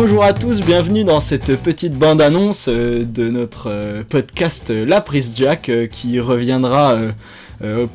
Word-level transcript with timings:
Bonjour 0.00 0.22
à 0.22 0.32
tous, 0.32 0.60
bienvenue 0.60 1.02
dans 1.02 1.20
cette 1.20 1.60
petite 1.60 1.94
bande-annonce 1.94 2.66
euh, 2.68 3.04
de 3.04 3.30
notre 3.30 3.68
euh, 3.68 4.04
podcast 4.08 4.70
euh, 4.70 4.86
La 4.86 5.00
Prise 5.00 5.34
Jack 5.36 5.72
qui 5.90 6.20
reviendra 6.20 6.96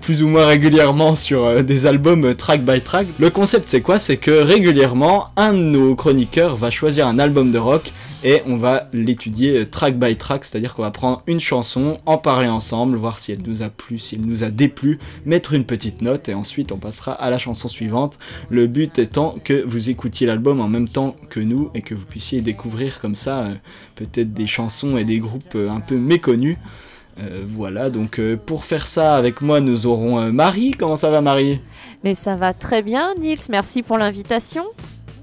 plus 0.02 0.22
ou 0.22 0.28
moins 0.28 0.46
régulièrement 0.46 1.16
sur 1.16 1.64
des 1.64 1.86
albums 1.86 2.36
track 2.36 2.66
by 2.66 2.82
track. 2.82 3.08
Le 3.20 3.30
concept 3.30 3.70
c'est 3.70 3.80
quoi? 3.80 4.00
C'est 4.00 4.18
que 4.18 4.32
régulièrement 4.32 5.30
un 5.38 5.54
de 5.54 5.60
nos 5.60 5.96
chroniqueurs 5.96 6.58
va 6.58 6.70
choisir 6.72 7.08
un 7.08 7.20
album 7.20 7.54
de 7.54 7.58
rock 7.58 7.94
et 8.24 8.42
on 8.46 8.58
va 8.58 8.90
l'étudier 8.94 9.66
track 9.70 9.98
by 10.00 10.16
track, 10.16 10.46
c'est-à-dire 10.46 10.74
qu'on 10.74 10.82
va 10.82 10.92
prendre 10.92 11.24
une 11.28 11.40
chanson, 11.40 12.00
en 12.06 12.18
parler 12.18 12.48
ensemble, 12.48 12.98
voir 12.98 13.20
si 13.20 13.32
elle 13.32 13.42
nous 13.42 13.62
a 13.62 13.70
plu, 13.70 14.00
si 14.00 14.16
elle 14.16 14.22
nous 14.22 14.44
a 14.44 14.50
déplu, 14.50 15.00
mettre 15.26 15.54
une 15.54 15.66
petite 15.66 16.02
note 16.02 16.30
et 16.30 16.34
ensuite 16.34 16.72
on 16.72 16.78
passera 16.78 17.14
à 17.14 17.30
la 17.30 17.38
chanson 17.38 17.68
suivante. 17.68 18.20
Le 18.50 18.68
but 18.68 18.98
étant 19.00 19.36
que 19.44 19.64
vous 19.66 19.90
écoutiez 19.90 20.28
l'album 20.28 20.62
en 20.62 20.68
même 20.68 20.88
temps 20.88 21.16
que 21.30 21.40
nous 21.40 21.70
et 21.74 21.82
que 21.82 21.96
vous 21.96 22.06
puissiez 22.06 22.42
découvrir 22.42 23.02
comme 23.02 23.16
ça 23.16 23.42
euh, 23.42 23.54
peut-être 23.96 24.34
des 24.34 24.48
chansons 24.48 24.98
et 24.98 25.04
des 25.04 25.20
groupes 25.20 25.56
euh, 25.56 25.70
un 25.70 25.80
peu 25.80 25.98
méconnus. 25.98 26.58
Euh, 27.20 27.44
voilà, 27.46 27.90
donc 27.90 28.20
pour 28.48 28.66
faire 28.66 28.88
ça 28.88 29.16
avec 29.16 29.42
moi, 29.42 29.60
nous 29.60 29.86
aurons 29.86 30.32
Marie. 30.32 30.72
Comment 30.72 30.96
ça 30.96 31.12
va, 31.12 31.22
Marie? 31.22 31.60
Mais 32.04 32.16
ça 32.16 32.36
va 32.36 32.54
très 32.54 32.82
bien, 32.82 33.14
Nils. 33.20 33.38
Merci 33.50 33.84
pour 33.84 34.00
l'invitation. 34.00 34.64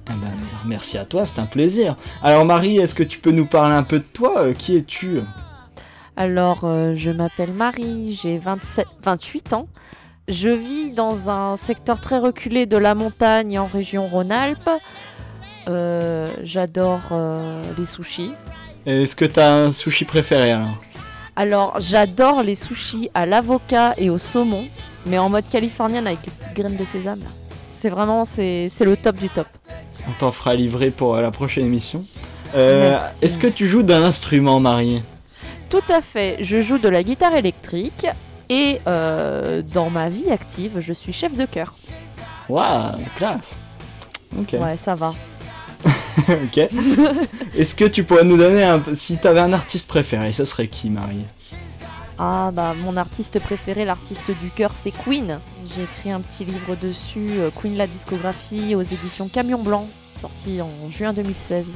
Ah 0.09 0.13
ben, 0.21 0.31
merci 0.67 0.99
à 0.99 1.05
toi, 1.05 1.25
c'est 1.25 1.39
un 1.39 1.47
plaisir. 1.47 1.97
Alors 2.23 2.45
Marie, 2.45 2.79
est-ce 2.79 2.95
que 2.95 3.03
tu 3.03 3.19
peux 3.19 3.31
nous 3.31 3.47
parler 3.47 3.75
un 3.75 3.83
peu 3.83 3.99
de 3.99 4.05
toi? 4.05 4.41
Euh, 4.41 4.53
Qui 4.55 4.77
es-tu? 4.77 5.21
Alors, 6.17 6.61
euh, 6.65 6.95
je 6.97 7.11
m'appelle 7.11 7.53
Marie, 7.53 8.19
j'ai 8.21 8.39
28 8.39 9.53
ans. 9.53 9.69
Je 10.29 10.49
vis 10.49 10.91
dans 10.91 11.31
un 11.31 11.57
secteur 11.57 12.01
très 12.01 12.19
reculé 12.19 12.67
de 12.67 12.77
la 12.77 12.95
montagne 12.95 13.59
en 13.59 13.67
région 13.67 14.07
Rhône-Alpes. 14.07 14.71
Euh, 15.69 16.33
j'adore 16.43 17.01
les 17.79 17.87
sushis. 17.87 18.33
Est-ce 18.87 19.15
que 19.17 19.25
tu 19.25 19.41
as 19.41 19.55
un 19.55 19.73
sushi 19.73 20.05
préféré 20.05 20.53
alors? 20.53 20.77
Alors, 21.37 21.77
j'adore 21.81 22.43
les 22.43 22.55
sushis 22.55 23.11
à 23.15 23.25
l'avocat 23.27 23.93
et 23.97 24.11
au 24.11 24.19
saumon, 24.19 24.67
mais 25.07 25.19
en 25.19 25.29
mode 25.29 25.49
californienne 25.49 26.07
avec 26.07 26.21
les 26.27 26.33
petites 26.33 26.55
graines 26.55 26.77
de 26.77 26.85
sésame. 26.85 27.23
C'est 27.71 27.89
vraiment, 27.89 28.25
c'est 28.25 28.69
le 28.81 28.97
top 28.97 29.17
du 29.17 29.31
top. 29.31 29.47
On 30.11 30.13
t'en 30.15 30.33
fera 30.33 30.55
livrer 30.55 30.91
pour 30.91 31.15
euh, 31.15 31.23
la 31.23 31.31
prochaine 31.31 31.67
émission. 31.67 32.05
Euh, 32.57 32.99
est-ce 33.23 33.39
que 33.39 33.47
tu 33.47 33.69
joues 33.69 33.85
d'un 33.85 34.03
instrument, 34.03 34.59
Marie? 34.59 35.03
Tout 35.69 35.85
à 35.89 36.01
fait. 36.01 36.39
Je 36.41 36.61
joue 36.61 36.79
de 36.79 36.89
la 36.89 37.05
guitare 37.05 37.37
électrique 37.37 38.07
et 38.49 38.81
euh, 38.89 39.63
dans 39.63 39.89
ma 39.89 40.09
vie 40.09 40.31
active, 40.31 40.81
je 40.81 40.93
suis 40.93 41.13
chef 41.13 41.35
de 41.35 41.45
chœur. 41.45 41.75
Waouh, 42.49 42.99
classe. 43.15 43.57
Ok. 44.37 44.57
Ouais, 44.61 44.77
ça 44.77 44.97
va. 44.97 45.15
ok. 46.29 46.59
Est-ce 47.57 47.77
que 47.77 47.85
tu 47.85 48.03
pourrais 48.03 48.25
nous 48.25 48.37
donner 48.37 48.65
un... 48.65 48.83
Si 48.95 49.17
tu 49.17 49.29
avais 49.29 49.41
un 49.41 49.53
artiste 49.53 49.87
préféré, 49.87 50.33
ce 50.33 50.45
serait 50.45 50.67
qui, 50.67 50.91
Marie? 50.91 51.25
Ah 52.19 52.51
bah 52.53 52.75
mon 52.83 52.97
artiste 52.99 53.39
préféré, 53.41 53.85
l'artiste 53.85 54.31
du 54.43 54.51
cœur, 54.51 54.73
c'est 54.75 54.91
Queen. 54.91 55.39
J'ai 55.67 55.85
écrit 55.85 56.11
un 56.11 56.21
petit 56.21 56.45
livre 56.45 56.77
dessus, 56.83 57.31
Queen 57.59 57.79
la 57.79 57.87
discographie, 57.87 58.75
aux 58.75 58.83
éditions 58.83 59.29
Camion 59.29 59.63
Blanc, 59.63 59.89
sorti 60.21 60.61
en 60.61 60.91
juin 60.91 61.13
2016. 61.13 61.69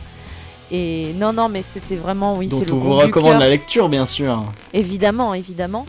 Et 0.71 1.13
non, 1.17 1.33
non, 1.33 1.49
mais 1.49 1.63
c'était 1.63 1.97
vraiment, 1.97 2.37
oui, 2.37 2.49
c'est 2.51 2.65
le 2.65 2.73
on 2.73 2.79
vous 2.79 2.95
recommande 2.95 3.39
la 3.39 3.49
lecture, 3.49 3.89
bien 3.89 4.07
sûr. 4.07 4.45
Évidemment, 4.73 5.35
évidemment. 5.35 5.87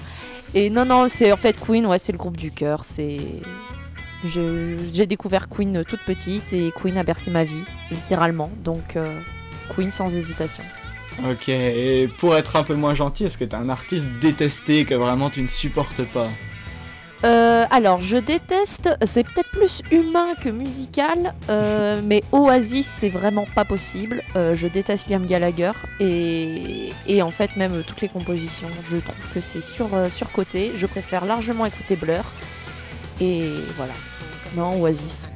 Et 0.53 0.69
non, 0.69 0.85
non, 0.85 1.07
c'est 1.09 1.31
en 1.31 1.38
fait 1.38 1.57
Queen, 1.59 1.85
ouais, 1.85 1.97
c'est 1.97 2.11
le 2.11 2.17
groupe 2.17 2.38
du 2.38 2.51
cœur. 2.51 2.83
C'est 2.83 3.17
j'ai 4.23 5.05
découvert 5.05 5.49
Queen 5.49 5.83
toute 5.88 5.99
petite 6.01 6.51
et 6.51 6.71
Queen 6.75 6.97
a 6.97 7.03
bercé 7.03 7.31
ma 7.31 7.43
vie, 7.43 7.63
littéralement. 7.91 8.49
Donc 8.63 8.95
euh, 8.95 9.19
Queen 9.69 9.91
sans 9.91 10.16
hésitation. 10.16 10.63
Ok, 11.29 11.49
et 11.49 12.09
pour 12.19 12.35
être 12.35 12.55
un 12.55 12.63
peu 12.63 12.75
moins 12.75 12.93
gentil, 12.93 13.25
est-ce 13.25 13.37
que 13.37 13.45
t'es 13.45 13.55
un 13.55 13.69
artiste 13.69 14.09
détesté 14.19 14.83
que 14.85 14.95
vraiment 14.95 15.29
tu 15.29 15.41
ne 15.41 15.47
supportes 15.47 16.03
pas? 16.11 16.27
Euh, 17.23 17.65
alors, 17.71 18.01
je 18.01 18.17
déteste, 18.17 18.89
c'est 19.03 19.23
peut-être 19.23 19.49
plus 19.51 19.81
humain 19.91 20.35
que 20.39 20.49
musical, 20.49 21.33
euh, 21.49 22.01
mais 22.03 22.23
Oasis, 22.31 22.85
c'est 22.85 23.09
vraiment 23.09 23.47
pas 23.55 23.65
possible. 23.65 24.21
Euh, 24.35 24.55
je 24.55 24.67
déteste 24.67 25.09
Liam 25.09 25.25
Gallagher 25.25 25.71
et, 25.99 26.91
et, 27.07 27.21
en 27.21 27.31
fait, 27.31 27.55
même 27.55 27.83
toutes 27.83 28.01
les 28.01 28.09
compositions, 28.09 28.67
je 28.89 28.97
trouve 28.97 29.33
que 29.33 29.39
c'est 29.39 29.61
sur, 29.61 29.89
surcoté. 30.09 30.71
Je 30.75 30.85
préfère 30.85 31.25
largement 31.25 31.65
écouter 31.65 31.95
Blur. 31.95 32.23
Et 33.21 33.49
voilà. 33.77 33.93
Non, 34.55 34.81
Oasis. 34.81 35.29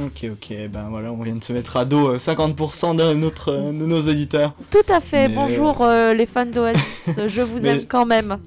Ok, 0.00 0.24
ok, 0.32 0.56
ben 0.70 0.88
voilà, 0.88 1.12
on 1.12 1.22
vient 1.22 1.34
de 1.34 1.44
se 1.44 1.52
mettre 1.52 1.76
à 1.76 1.84
dos 1.84 2.16
50% 2.16 2.96
de, 2.96 3.14
notre, 3.14 3.52
de 3.52 3.86
nos 3.86 4.00
auditeurs. 4.00 4.54
Tout 4.70 4.90
à 4.90 5.00
fait, 5.00 5.28
bonjour 5.28 5.82
euh, 5.82 6.14
les 6.14 6.24
fans 6.24 6.46
d'Oasis, 6.46 7.10
je 7.26 7.42
vous 7.42 7.66
aime 7.66 7.84
quand 7.86 8.06
même. 8.06 8.38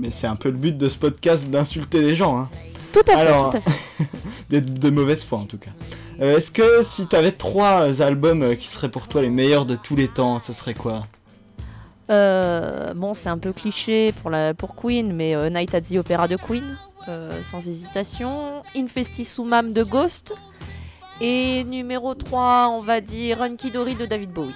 Mais 0.00 0.10
c'est 0.10 0.26
un 0.26 0.34
peu 0.34 0.50
le 0.50 0.56
but 0.56 0.76
de 0.76 0.88
ce 0.88 0.98
podcast 0.98 1.48
d'insulter 1.50 2.00
les 2.00 2.16
gens. 2.16 2.38
Hein. 2.38 2.50
Tout 2.92 3.00
à 3.06 3.16
fait, 3.16 3.26
tout 3.26 3.56
à 3.56 3.60
fait. 3.60 4.60
de, 4.60 4.90
mauvaise 4.90 5.22
foi 5.22 5.38
en 5.38 5.44
tout 5.44 5.58
cas. 5.58 5.70
Euh, 6.20 6.38
est-ce 6.38 6.50
que 6.50 6.82
si 6.82 7.06
tu 7.06 7.14
avais 7.14 7.30
trois 7.30 8.02
albums 8.02 8.42
euh, 8.42 8.54
qui 8.56 8.66
seraient 8.66 8.88
pour 8.88 9.06
toi 9.06 9.22
les 9.22 9.30
meilleurs 9.30 9.66
de 9.66 9.76
tous 9.76 9.94
les 9.94 10.08
temps, 10.08 10.40
ce 10.40 10.52
serait 10.52 10.74
quoi? 10.74 11.06
Bon, 12.08 13.14
c'est 13.14 13.28
un 13.28 13.38
peu 13.38 13.52
cliché 13.52 14.12
pour, 14.20 14.30
la, 14.30 14.52
pour 14.52 14.74
Queen, 14.74 15.12
mais 15.12 15.48
Night 15.48 15.72
at 15.76 15.82
the 15.82 15.92
Opera 15.92 16.26
de 16.26 16.34
Queen, 16.34 16.76
sans 17.06 17.68
hésitation. 17.68 18.62
Infestissumam 18.74 19.70
de 19.70 19.84
Ghost, 19.84 20.34
et 21.20 21.64
numéro 21.64 22.14
3, 22.14 22.70
on 22.72 22.80
va 22.80 23.00
dire 23.02 23.46
Dory 23.72 23.94
de 23.94 24.06
David 24.06 24.30
Bowie. 24.30 24.54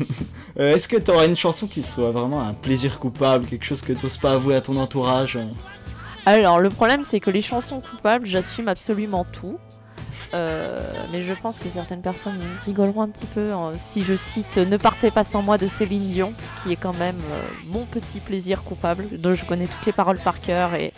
Euh, 0.58 0.74
est-ce 0.74 0.86
que 0.86 0.96
tu 0.96 1.10
aurais 1.10 1.26
une 1.26 1.36
chanson 1.36 1.66
qui 1.66 1.82
soit 1.82 2.12
vraiment 2.12 2.40
un 2.40 2.54
plaisir 2.54 2.98
coupable, 2.98 3.46
quelque 3.46 3.64
chose 3.64 3.82
que 3.82 3.92
tu 3.92 4.04
n'oses 4.04 4.18
pas 4.18 4.32
avouer 4.34 4.54
à 4.54 4.60
ton 4.60 4.76
entourage 4.76 5.38
Alors, 6.26 6.60
le 6.60 6.68
problème, 6.68 7.04
c'est 7.04 7.20
que 7.20 7.30
les 7.30 7.42
chansons 7.42 7.80
coupables, 7.80 8.26
j'assume 8.26 8.68
absolument 8.68 9.26
tout. 9.32 9.58
Euh, 10.32 10.80
mais 11.12 11.22
je 11.22 11.32
pense 11.32 11.60
que 11.60 11.68
certaines 11.68 12.02
personnes 12.02 12.40
rigoleront 12.66 13.02
un 13.02 13.08
petit 13.08 13.26
peu 13.26 13.52
hein, 13.52 13.74
si 13.76 14.02
je 14.02 14.16
cite 14.16 14.56
Ne 14.56 14.76
partez 14.76 15.12
pas 15.12 15.22
sans 15.22 15.42
moi 15.42 15.58
de 15.58 15.68
Céline 15.68 16.02
Dion, 16.10 16.32
qui 16.62 16.72
est 16.72 16.76
quand 16.76 16.96
même 16.96 17.20
euh, 17.30 17.40
mon 17.68 17.84
petit 17.84 18.18
plaisir 18.18 18.64
coupable, 18.64 19.06
dont 19.12 19.36
je 19.36 19.44
connais 19.44 19.66
toutes 19.66 19.86
les 19.86 19.92
paroles 19.92 20.18
par 20.18 20.40
cœur 20.40 20.74
et, 20.74 20.92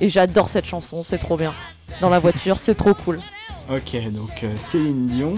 et 0.00 0.08
j'adore 0.08 0.48
cette 0.48 0.66
chanson, 0.66 1.02
c'est 1.04 1.18
trop 1.18 1.36
bien. 1.36 1.52
Dans 2.00 2.10
la 2.10 2.20
voiture, 2.20 2.60
c'est 2.60 2.76
trop 2.76 2.94
cool. 2.94 3.20
Ok, 3.68 3.96
donc 4.12 4.44
euh, 4.44 4.54
Céline 4.58 5.08
Dion. 5.08 5.34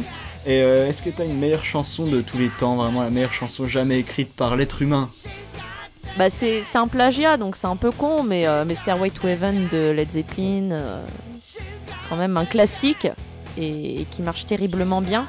Et 0.47 0.63
euh, 0.63 0.89
est-ce 0.89 1.03
que 1.03 1.11
tu 1.11 1.21
as 1.23 1.25
une 1.25 1.39
meilleure 1.39 1.65
chanson 1.65 2.07
de 2.07 2.21
tous 2.21 2.39
les 2.39 2.49
temps, 2.49 2.77
vraiment 2.77 3.03
la 3.03 3.11
meilleure 3.11 3.33
chanson 3.33 3.67
jamais 3.67 3.99
écrite 3.99 4.33
par 4.33 4.57
l'être 4.57 4.83
humain? 4.83 5.09
Bah 6.17 6.31
c'est 6.31 6.65
un 6.75 6.89
plagiat, 6.89 7.37
donc 7.37 7.55
c'est 7.55 7.67
un 7.67 7.77
peu 7.77 7.91
con, 7.91 8.23
mais, 8.23 8.47
euh, 8.47 8.65
mais 8.67 8.75
Stairway 8.75 9.11
to 9.11 9.29
Heaven 9.29 9.69
de 9.71 9.91
Led 9.91 10.11
Zeppelin, 10.11 11.03
quand 12.09 12.17
même 12.17 12.37
un 12.37 12.45
classique 12.45 13.07
et, 13.57 14.07
qui 14.11 14.23
marche 14.23 14.47
terriblement 14.47 15.01
bien. 15.01 15.27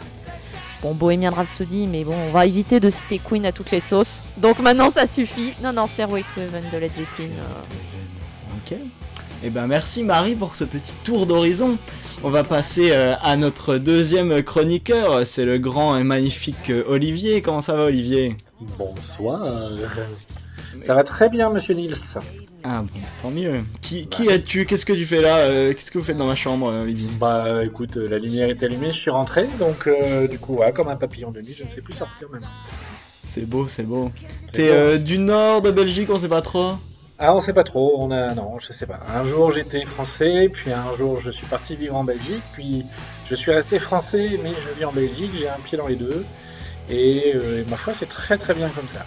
Bon, 0.81 0.93
Bohemian 0.93 1.31
Rhapsody, 1.31 1.87
mais 1.87 2.05
bon, 2.05 2.15
on 2.15 2.31
va 2.31 2.45
éviter 2.45 2.79
de 2.79 2.89
citer 2.89 3.19
Queen 3.19 3.45
à 3.45 3.51
toutes 3.51 3.71
les 3.71 3.81
sauces. 3.81 4.23
Donc 4.37 4.59
maintenant, 4.59 4.89
ça 4.89 5.05
suffit. 5.05 5.53
Non, 5.61 5.73
non, 5.73 5.87
Stairway 5.87 6.23
to 6.33 6.41
Heaven 6.41 6.63
de 6.71 6.77
Led 6.77 6.91
Zeppelin. 6.93 7.29
Ok. 8.57 8.77
Eh 9.41 9.49
ben 9.49 9.67
merci 9.67 10.03
Marie 10.03 10.35
pour 10.35 10.55
ce 10.55 10.65
petit 10.65 10.91
tour 11.03 11.25
d'horizon. 11.25 11.77
On 12.21 12.29
va 12.29 12.43
passer 12.43 12.91
euh, 12.91 13.15
à 13.21 13.37
notre 13.37 13.77
deuxième 13.77 14.43
chroniqueur, 14.43 15.25
c'est 15.25 15.45
le 15.45 15.57
grand 15.57 15.97
et 15.97 16.03
magnifique 16.03 16.69
euh, 16.69 16.83
Olivier. 16.85 17.41
Comment 17.41 17.61
ça 17.61 17.77
va 17.77 17.85
Olivier? 17.85 18.35
Bonsoir. 18.77 19.71
Ça 20.81 20.95
va 20.95 21.05
très 21.05 21.29
bien 21.29 21.49
Monsieur 21.49 21.75
Nils. 21.75 21.95
Ah 22.65 22.81
bon, 22.81 22.99
tant 23.21 23.31
mieux. 23.31 23.61
Qui, 23.81 24.07
qui 24.07 24.25
bah. 24.25 24.33
es-tu 24.33 24.65
Qu'est-ce 24.65 24.85
que 24.85 24.91
tu 24.91 25.05
fais 25.05 25.21
là 25.21 25.37
euh, 25.37 25.73
Qu'est-ce 25.73 25.91
que 25.91 25.97
vous 25.97 26.03
faites 26.03 26.17
dans 26.17 26.27
ma 26.27 26.35
chambre, 26.35 26.73
Olivier? 26.83 27.07
Bah 27.17 27.63
écoute, 27.63 27.95
la 27.95 28.19
lumière 28.19 28.49
est 28.49 28.61
allumée, 28.63 28.91
je 28.91 28.99
suis 28.99 29.11
rentré, 29.11 29.47
donc 29.57 29.87
du 30.29 30.39
coup, 30.39 30.59
comme 30.75 30.89
un 30.89 30.97
papillon 30.97 31.31
de 31.31 31.39
nuit, 31.39 31.55
je 31.57 31.63
ne 31.63 31.69
sais 31.69 31.81
plus 31.81 31.93
sortir 31.93 32.27
maintenant. 32.29 32.49
C'est 33.23 33.47
beau, 33.47 33.69
c'est 33.69 33.83
beau. 33.83 34.11
T'es 34.51 34.99
du 34.99 35.19
nord 35.19 35.61
de 35.61 35.71
Belgique, 35.71 36.09
on 36.11 36.19
sait 36.19 36.27
pas 36.27 36.41
trop? 36.41 36.73
Ah, 37.19 37.35
on 37.35 37.41
sait 37.41 37.53
pas 37.53 37.63
trop. 37.63 37.97
On 37.99 38.11
a 38.11 38.33
non, 38.33 38.59
je 38.59 38.71
sais 38.71 38.85
pas. 38.85 38.99
Un 39.13 39.27
jour 39.27 39.51
j'étais 39.51 39.85
français, 39.85 40.49
puis 40.51 40.71
un 40.71 40.95
jour 40.97 41.19
je 41.19 41.31
suis 41.31 41.45
parti 41.45 41.75
vivre 41.75 41.95
en 41.97 42.03
Belgique, 42.03 42.43
puis 42.53 42.85
je 43.29 43.35
suis 43.35 43.51
resté 43.51 43.77
français, 43.77 44.39
mais 44.41 44.53
je 44.53 44.79
vis 44.79 44.85
en 44.85 44.93
Belgique. 44.93 45.31
J'ai 45.33 45.49
un 45.49 45.59
pied 45.63 45.77
dans 45.77 45.87
les 45.87 45.97
deux, 45.97 46.25
et 46.89 47.33
euh, 47.35 47.63
ma 47.69 47.77
foi, 47.77 47.93
c'est 47.93 48.09
très 48.09 48.37
très 48.37 48.53
bien 48.53 48.69
comme 48.69 48.87
ça. 48.87 49.05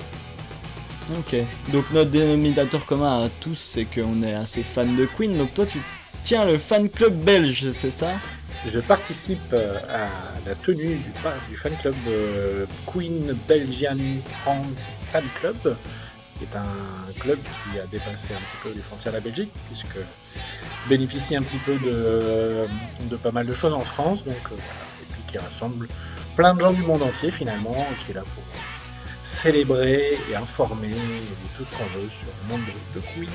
Ok. 1.19 1.37
Donc 1.73 1.85
notre 1.93 2.11
dénominateur 2.11 2.85
commun 2.87 3.25
à 3.25 3.29
tous, 3.41 3.56
c'est 3.56 3.87
qu'on 3.87 4.23
est 4.23 4.35
assez 4.35 4.62
fan 4.62 4.94
de 4.94 5.06
Queen. 5.06 5.37
Donc 5.37 5.55
toi, 5.55 5.67
tu 5.67 5.79
tiens 6.23 6.44
le 6.44 6.59
fan 6.59 6.88
club 6.88 7.14
belge, 7.14 7.70
c'est 7.73 7.91
ça? 7.91 8.12
Je 8.67 8.79
participe 8.79 9.53
euh, 9.53 9.79
à 9.88 10.09
la 10.47 10.55
tenue 10.55 10.94
du, 10.94 11.12
du 11.49 11.56
fan 11.56 11.73
club 11.81 11.94
de 12.06 12.69
Queen 12.87 13.37
Belgian 13.49 13.97
Fan 14.44 15.25
Club 15.41 15.76
est 16.43 16.56
un 16.56 17.21
club 17.21 17.39
qui 17.39 17.79
a 17.79 17.87
dépassé 17.87 18.29
un 18.35 18.39
petit 18.39 18.59
peu 18.62 18.69
les 18.75 18.83
frontières 18.83 19.12
de 19.12 19.19
la 19.19 19.23
Belgique, 19.23 19.50
puisque 19.69 19.99
bénéficie 20.89 21.37
un 21.37 21.43
petit 21.43 21.59
peu 21.59 21.75
de, 21.79 22.67
de 23.11 23.17
pas 23.17 23.31
mal 23.33 23.47
de 23.47 23.55
choses 23.55 23.73
en 23.75 23.81
France, 23.81 24.25
donc, 24.25 24.35
euh, 24.53 24.56
et 24.56 25.06
puis 25.12 25.23
qui 25.29 25.39
rassemble 25.39 25.89
plein 26.37 26.55
de 26.55 26.61
gens 26.61 26.73
du 26.73 26.83
monde 26.83 27.03
entier 27.03 27.31
finalement 27.31 27.87
qui 28.05 28.12
est 28.12 28.15
là 28.15 28.23
pour 28.35 28.43
célébrer 29.25 30.19
et 30.31 30.37
informer 30.37 30.89
et 30.89 31.56
tout 31.56 31.65
ce 31.65 31.77
qu'on 31.77 31.85
veut 31.99 32.09
sur 32.09 32.29
le 32.43 32.49
monde 32.50 32.61
de, 32.95 33.00
de 33.00 33.05
Queen. 33.15 33.31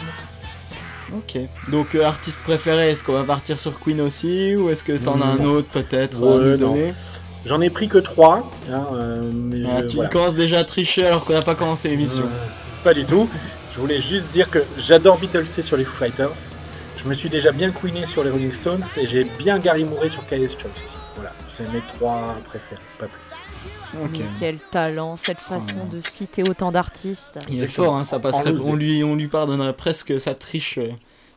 Ok. 1.15 1.71
Donc, 1.71 1.95
euh, 1.95 2.03
artiste 2.06 2.39
préféré, 2.44 2.92
est-ce 2.92 3.03
qu'on 3.03 3.13
va 3.13 3.24
partir 3.24 3.60
sur 3.60 3.80
Queen 3.80 4.01
aussi 4.01 4.56
Ou 4.56 4.69
est-ce 4.69 4.83
que 4.83 4.94
t'en 4.98 5.21
as 5.21 5.25
un 5.25 5.44
autre 5.45 5.69
peut-être 5.69 6.19
Ouais, 6.21 6.94
J'en 7.45 7.62
ai 7.62 7.69
pris 7.69 7.88
que 7.88 8.00
trois, 8.00 8.51
hein, 8.69 8.86
euh, 8.94 9.31
mais 9.33 9.62
Ah, 9.65 9.80
je- 9.83 9.88
Tu 9.88 9.95
voilà. 9.95 10.10
commences 10.10 10.36
déjà 10.36 10.60
à 10.60 10.63
tricher 10.65 11.06
alors 11.06 11.24
qu'on 11.24 11.31
n'a 11.33 11.42
pas 11.42 11.56
commencé 11.56 11.88
l'émission. 11.88 12.25
Pas 12.88 12.94
du 12.94 13.04
tout. 13.04 13.30
Je 13.74 13.81
voulais 13.81 14.00
juste 14.00 14.31
dire 14.31 14.50
que 14.50 14.60
j'adore 14.78 15.18
Beatles 15.18 15.45
sur 15.62 15.75
les 15.75 15.84
Foo 15.84 15.98
Fighters. 15.98 16.38
Je 16.95 17.10
me 17.10 17.13
suis 17.13 17.28
déjà 17.28 17.51
bien 17.51 17.69
queené 17.69 18.06
sur 18.06 18.24
les 18.24 18.30
Rolling 18.30 18.54
Stones 18.54 18.84
et 18.95 19.06
j'ai 19.06 19.25
bien 19.38 19.60
Gary 19.60 19.84
Mourray 19.84 20.07
sur 20.07 20.25
KS 20.25 20.57
Choice 20.57 20.72
aussi. 20.86 20.95
Voilà, 21.16 21.34
c'est 21.54 21.69
mes 21.74 21.81
trois 21.95 22.38
préférés, 22.45 22.80
pas 22.98 23.07
plus. 23.07 24.01
Ok. 24.01 24.19
Mais 24.19 24.25
quel 24.39 24.60
talent, 24.62 25.18
cette 25.18 25.42
façon 25.42 25.84
de 25.92 26.00
citer 26.00 26.44
autant 26.44 26.72
d'artistes. 26.72 27.39
Il 27.50 27.62
est 27.62 27.68
fort, 27.68 27.98
hein, 27.98 28.06
ça 28.06 28.19
passerait, 28.19 28.54
on 28.57 28.74
lui, 28.74 29.04
on 29.04 29.16
lui 29.16 29.28
pardonnerait 29.28 29.75
presque 29.75 30.18
sa 30.18 30.34
triche 30.34 30.78
euh, 30.78 30.88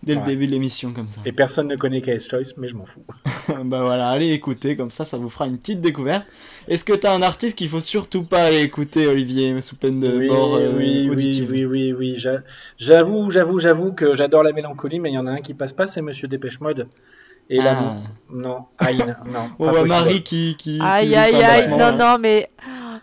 dès 0.04 0.14
le 0.14 0.20
début 0.20 0.46
de 0.46 0.52
l'émission 0.52 0.92
comme 0.92 1.08
ça. 1.08 1.20
Et 1.26 1.32
personne 1.32 1.66
ne 1.66 1.74
connaît 1.74 2.00
KS 2.00 2.28
Choice, 2.30 2.52
mais 2.58 2.68
je 2.68 2.76
m'en 2.76 2.86
fous. 2.86 3.02
bah 3.64 3.82
voilà, 3.82 4.08
allez 4.08 4.30
écouter, 4.32 4.76
comme 4.76 4.90
ça, 4.90 5.04
ça 5.04 5.16
vous 5.18 5.28
fera 5.28 5.46
une 5.46 5.58
petite 5.58 5.80
découverte. 5.80 6.26
Est-ce 6.68 6.84
que 6.84 6.92
t'as 6.92 7.14
un 7.14 7.22
artiste 7.22 7.56
qu'il 7.58 7.68
faut 7.68 7.80
surtout 7.80 8.22
pas 8.24 8.44
aller 8.44 8.62
écouter, 8.62 9.06
Olivier, 9.06 9.60
sous 9.60 9.76
peine 9.76 10.00
de 10.00 10.16
oui, 10.18 10.28
mort 10.28 10.56
euh, 10.56 10.72
oui, 10.76 11.02
oui, 11.04 11.10
auditive 11.10 11.50
oui, 11.50 11.64
oui, 11.64 11.92
oui, 11.92 12.14
j'a- 12.16 12.42
J'avoue, 12.78 13.30
j'avoue, 13.30 13.58
j'avoue 13.58 13.92
que 13.92 14.14
j'adore 14.14 14.42
la 14.42 14.52
mélancolie, 14.52 15.00
mais 15.00 15.10
il 15.10 15.14
y 15.14 15.18
en 15.18 15.26
a 15.26 15.32
un 15.32 15.40
qui 15.40 15.54
passe 15.54 15.72
pas, 15.72 15.86
c'est 15.86 16.02
Monsieur 16.02 16.28
Dépêche 16.28 16.60
Mode. 16.60 16.88
Et 17.52 17.56
là, 17.56 17.76
Ah. 17.76 17.96
non, 18.30 18.40
non, 18.48 18.58
aïe, 18.78 18.98
non. 18.98 19.50
On 19.58 19.70
voit. 19.70 19.84
Marie 19.84 20.22
qui. 20.22 20.54
qui 20.56 20.78
Aïe 20.80 21.16
aïe 21.16 21.34
aïe, 21.42 21.68
non 21.68 21.76
là. 21.78 21.92
non 21.92 22.18
mais 22.20 22.48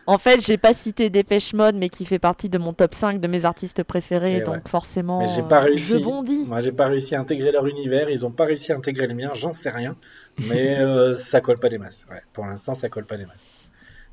en 0.07 0.17
fait 0.17 0.41
j'ai 0.45 0.57
pas 0.57 0.73
cité 0.73 1.09
Dépêche 1.09 1.53
Mode 1.53 1.75
mais 1.75 1.89
qui 1.89 2.05
fait 2.05 2.19
partie 2.19 2.49
de 2.49 2.57
mon 2.57 2.73
top 2.73 2.93
5 2.93 3.19
de 3.21 3.27
mes 3.27 3.45
artistes 3.45 3.83
préférés 3.83 4.37
Et 4.37 4.41
donc 4.41 4.55
ouais. 4.55 4.61
forcément 4.67 5.19
Mais 5.19 5.27
j'ai 5.27 5.43
pas 5.43 5.61
euh, 5.61 5.65
réussi. 5.65 5.85
je 5.85 5.97
bondis. 5.97 6.45
Moi, 6.45 6.61
j'ai 6.61 6.71
pas 6.71 6.87
réussi 6.87 7.15
à 7.15 7.19
intégrer 7.21 7.51
leur 7.51 7.67
univers, 7.67 8.09
ils 8.09 8.25
ont 8.25 8.31
pas 8.31 8.45
réussi 8.45 8.71
à 8.71 8.75
intégrer 8.77 9.07
le 9.07 9.13
mien, 9.15 9.31
j'en 9.33 9.53
sais 9.53 9.69
rien. 9.69 9.95
Mais 10.39 10.77
euh, 10.77 11.15
ça 11.15 11.41
colle 11.41 11.59
pas 11.59 11.69
des 11.69 11.77
masses. 11.79 12.05
Ouais, 12.09 12.21
pour 12.33 12.45
l'instant, 12.45 12.73
ça 12.75 12.89
colle 12.89 13.05
pas 13.05 13.17
des 13.17 13.25
masses. 13.25 13.49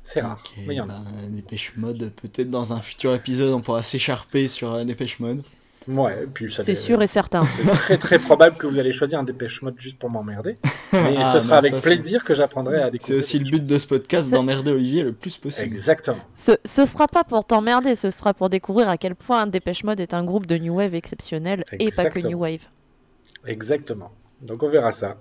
C'est 0.03 0.21
rare, 0.21 0.39
Ok, 0.39 0.53
mais 0.67 0.75
il 0.75 0.77
y 0.77 0.81
en 0.81 0.89
a. 0.89 0.99
bah, 0.99 1.03
Dépêche 1.29 1.73
Mode, 1.77 2.11
peut-être 2.15 2.49
dans 2.51 2.73
un 2.73 2.81
futur 2.81 3.13
épisode, 3.15 3.53
on 3.53 3.61
pourra 3.61 3.83
s'écharper 3.83 4.47
sur 4.47 4.73
euh, 4.73 4.83
Dépêche 4.83 5.19
Mode. 5.19 5.43
Ouais, 5.87 6.23
et 6.23 6.27
puis 6.27 6.51
ça 6.51 6.63
C'est 6.63 6.73
sûr 6.75 7.01
et 7.01 7.07
certain. 7.07 7.43
C'est 7.63 7.73
très 7.75 7.97
très 7.97 8.19
probable 8.19 8.57
que 8.57 8.65
vous 8.67 8.79
allez 8.79 8.91
choisir 8.91 9.19
un 9.19 9.23
dépêche 9.23 9.61
mode 9.61 9.75
juste 9.77 9.99
pour 9.99 10.09
m'emmerder. 10.09 10.57
Mais 10.93 11.15
Ah, 11.17 11.33
ce 11.33 11.39
sera 11.39 11.55
non, 11.55 11.59
avec 11.59 11.71
ça, 11.73 11.81
c'est- 11.81 11.89
plaisir 11.89 12.23
que 12.23 12.33
j'apprendrai 12.33 12.77
à 12.77 12.85
C'est 12.85 12.91
découvrir. 12.91 13.17
aussi 13.19 13.39
le 13.39 13.45
but 13.51 13.65
de 13.65 13.77
ce 13.77 13.85
podcast, 13.87 14.31
d'emmerder 14.31 14.71
Olivier 14.71 15.03
le 15.03 15.11
plus 15.13 15.37
possible. 15.37 15.67
Exactement. 15.75 16.17
Ce, 16.35 16.53
ce 16.65 16.85
sera 16.85 17.07
pas 17.07 17.23
pour 17.23 17.45
t'emmerder, 17.45 17.95
ce 17.95 18.09
sera 18.09 18.33
pour 18.33 18.49
découvrir 18.49 18.89
à 18.89 18.97
quel 18.97 19.15
point 19.15 19.45
Dépêche 19.47 19.83
Mode 19.83 19.99
est 19.99 20.13
un 20.13 20.23
groupe 20.23 20.47
de 20.47 20.57
New 20.57 20.75
Wave 20.75 20.95
exceptionnel 20.95 21.63
et 21.79 21.91
pas 21.91 22.05
que. 22.05 22.19
New 22.19 22.39
Wave. 22.39 22.61
Exactement. 23.45 24.11
Donc 24.41 24.63
on 24.63 24.69
verra 24.69 24.91
ça. 24.91 25.17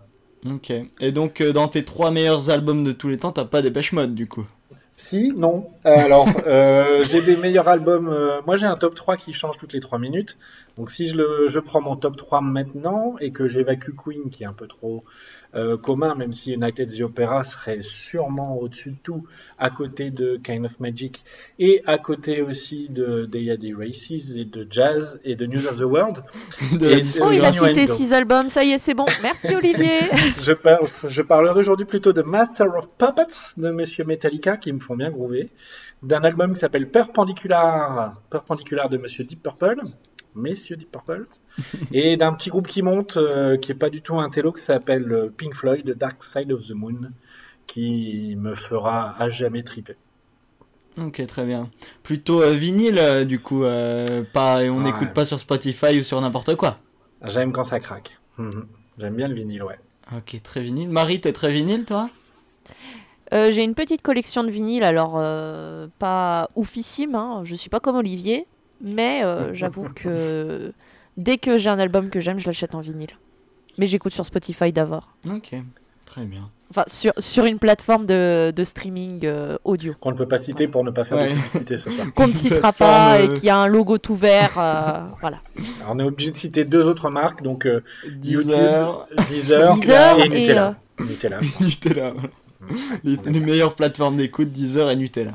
Ok. 0.51 0.73
Et 1.01 1.13
donc, 1.13 1.41
euh, 1.41 1.53
dans 1.53 1.69
tes 1.69 1.85
trois 1.85 2.11
meilleurs 2.11 2.51
albums 2.51 2.85
de 2.85 2.93
tous 2.93 3.09
les 3.09 3.17
temps, 3.19 3.33
t'as 3.33 3.45
pas 3.45 3.63
Dépêche 3.63 3.93
Mode 3.93 4.15
du 4.15 4.27
coup? 4.27 4.47
Si, 4.97 5.33
non. 5.37 5.71
Alors, 5.85 6.29
euh, 6.47 7.03
j'ai 7.03 7.21
des 7.21 7.37
meilleurs 7.37 7.69
albums. 7.69 8.09
euh, 8.09 8.41
moi, 8.47 8.57
j'ai 8.57 8.67
un 8.67 8.77
top 8.77 8.95
3 8.95 9.17
qui 9.17 9.33
change 9.33 9.59
toutes 9.59 9.73
les 9.73 9.81
3 9.81 9.99
minutes. 9.99 10.39
Donc, 10.77 10.91
si 10.91 11.07
je, 11.07 11.17
le, 11.17 11.49
je 11.49 11.59
prends 11.59 11.81
mon 11.81 11.97
top 11.97 12.17
3 12.17 12.41
maintenant 12.41 13.17
et 13.21 13.33
que 13.33 13.49
j'évacue 13.49 13.93
Queen, 13.97 14.31
qui 14.31 14.45
est 14.45 14.47
un 14.47 14.53
peu 14.53 14.69
trop 14.69 15.05
euh, 15.55 15.77
commun, 15.77 16.15
même 16.15 16.33
si 16.33 16.53
United 16.53 16.91
the 16.97 17.03
Opera 17.03 17.45
serait 17.45 17.83
sûrement 17.83 18.59
au-dessus 18.59 18.91
de 18.91 18.97
tout, 19.03 19.25
à 19.59 19.71
côté 19.71 20.11
de 20.11 20.37
Kind 20.43 20.65
of 20.65 20.81
Magic 20.81 21.25
et 21.59 21.83
à 21.87 21.99
côté 21.99 22.43
aussi 22.43 22.89
de 22.89 23.25
Day 23.27 23.57
des 23.57 23.73
Races 23.73 24.11
et 24.37 24.45
de 24.45 24.67
Jazz 24.69 25.21
et 25.25 25.37
de 25.37 25.47
News 25.47 25.67
of 25.67 25.79
the 25.79 25.83
World, 25.85 26.25
de 26.81 26.87
Et- 26.91 27.03
la 27.03 27.27
Oh, 27.27 27.31
il 27.33 27.45
a 27.45 27.53
cité 27.53 27.87
six 27.87 28.13
albums, 28.13 28.49
ça 28.49 28.65
y 28.65 28.73
est, 28.73 28.79
c'est 28.79 28.95
bon. 28.95 29.07
Merci 29.23 29.55
Olivier. 29.55 30.01
je, 30.43 30.53
parle, 30.53 30.87
je 31.09 31.23
parlerai 31.23 31.61
aujourd'hui 31.61 31.87
plutôt 31.87 32.13
de 32.13 32.23
Master 32.23 32.67
of 32.77 32.89
Puppets 32.99 33.55
de 33.57 33.71
Monsieur 33.71 34.05
Metallica 34.05 34.57
qui 34.57 34.73
me 34.73 34.81
font 34.81 34.97
bien 34.97 35.11
groover, 35.11 35.51
d'un 36.03 36.23
album 36.25 36.53
qui 36.53 36.61
s'appelle 36.61 36.91
Perpendicular, 36.91 38.15
Perpendicular 38.31 38.89
de 38.89 38.99
Monsieur 38.99 39.25
Deep 39.25 39.43
Purple, 39.43 39.81
Messieurs 40.35 40.77
Deep 40.77 40.91
Purple, 40.93 41.27
et 41.93 42.17
d'un 42.17 42.33
petit 42.33 42.51
groupe 42.51 42.67
qui 42.67 42.83
monte, 42.83 43.17
euh, 43.17 43.57
qui 43.57 43.73
est 43.73 43.77
pas 43.77 43.91
du 43.91 44.03
tout 44.03 44.19
un 44.19 44.31
télo, 44.31 44.53
qui 44.53 44.63
s'appelle 44.63 45.11
euh, 45.13 45.29
Pink 45.37 45.55
Floyd, 45.55 45.85
The 45.85 45.97
Dark 45.97 46.23
Side 46.25 46.53
of 46.53 46.67
the 46.67 46.73
Moon, 46.73 47.13
qui 47.67 48.35
me 48.39 48.55
fera 48.55 49.15
à 49.19 49.29
jamais 49.31 49.63
triper. 49.63 49.97
Ok, 50.97 51.27
très 51.27 51.45
bien. 51.45 51.71
Plutôt 52.05 52.41
euh, 52.43 52.53
vinyle, 52.53 52.99
euh, 52.99 53.25
du 53.25 53.41
coup, 53.41 53.65
euh, 53.65 54.23
pas, 54.33 54.63
et 54.63 54.71
on 54.71 54.77
Ouais. 54.77 54.83
n'écoute 54.83 55.13
pas 55.13 55.27
sur 55.27 55.41
Spotify 55.41 55.99
ou 55.99 56.03
sur 56.05 56.21
n'importe 56.21 56.55
quoi. 56.55 56.79
J'aime 57.25 57.53
quand 57.53 57.65
ça 57.65 57.81
craque. 57.81 58.19
Mhm. 58.39 58.67
J'aime 58.99 59.15
bien 59.17 59.27
le 59.29 59.35
vinyle, 59.35 59.63
ouais. 59.65 59.79
Ok, 60.17 60.41
très 60.43 60.61
vinyle. 60.61 60.89
Marie, 60.91 61.21
t'es 61.21 61.33
très 61.33 61.51
vinyle, 61.51 61.85
toi? 61.85 62.11
Euh, 63.33 63.51
J'ai 63.53 63.65
une 63.65 63.75
petite 63.75 64.03
collection 64.03 64.45
de 64.45 64.51
vinyles, 64.51 64.85
alors 64.85 65.15
euh, 65.17 65.89
pas 65.99 66.51
oufissime, 66.55 67.15
hein, 67.15 67.41
je 67.45 67.55
suis 67.55 67.71
pas 67.71 67.81
comme 67.81 67.97
Olivier, 67.97 68.47
mais 68.85 69.25
euh, 69.25 69.53
j'avoue 69.55 69.89
que 69.95 70.73
dès 71.17 71.39
que 71.39 71.59
j'ai 71.59 71.71
un 71.71 71.79
album 71.81 72.11
que 72.11 72.21
j'aime, 72.21 72.39
je 72.39 72.47
l'achète 72.47 72.75
en 72.77 72.81
vinyle. 72.81 73.11
Mais 73.79 73.89
j'écoute 73.89 74.13
sur 74.13 74.25
Spotify 74.25 74.73
d'abord. 74.73 75.09
Ok, 75.29 75.51
très 76.07 76.25
bien. 76.25 76.49
Enfin, 76.71 76.85
sur, 76.87 77.13
sur 77.19 77.45
une 77.45 77.59
plateforme 77.59 78.07
de, 78.07 78.51
de 78.55 78.65
streaming 78.65 79.21
euh, 79.25 79.57
audio. 79.65 79.95
Qu'on 80.01 80.11
ne 80.13 80.17
peut 80.17 80.27
pas 80.27 80.39
citer 80.39 80.67
pour 80.67 80.83
ne 80.85 80.91
pas 80.91 81.05
faire 81.05 81.19
Ouais. 81.19 81.29
de 81.31 81.35
publicité 81.35 81.77
ce 81.77 81.91
soir. 81.91 82.07
Qu'on 82.15 82.27
ne 82.29 82.33
citera 82.33 82.73
pas 82.73 83.21
et 83.21 83.33
qui 83.35 83.49
a 83.49 83.59
un 83.59 83.67
logo 83.67 83.99
tout 83.99 84.15
vert. 84.15 84.59
euh, 84.59 85.01
voilà. 85.21 85.41
Alors, 85.81 85.95
on 85.95 85.99
est 85.99 86.03
obligé 86.05 86.31
de 86.33 86.37
citer 86.37 86.65
deux 86.65 86.85
autres 86.87 87.11
marques, 87.11 87.43
donc 87.43 87.67
euh, 87.67 87.81
Deezer, 88.09 89.07
YouTube, 89.11 89.27
Deezer, 89.29 89.75
Deezer 89.75 90.19
et 90.21 90.23
et, 90.25 90.29
Nutella. 90.29 90.75
Nutella. 91.01 91.39
Nutella. 91.61 92.13
Les, 93.05 93.17
les 93.25 93.41
meilleures 93.41 93.75
plateformes 93.75 94.17
d'écoute, 94.17 94.51
Deezer 94.51 94.91
et 94.91 94.97
Nutella. 94.97 95.33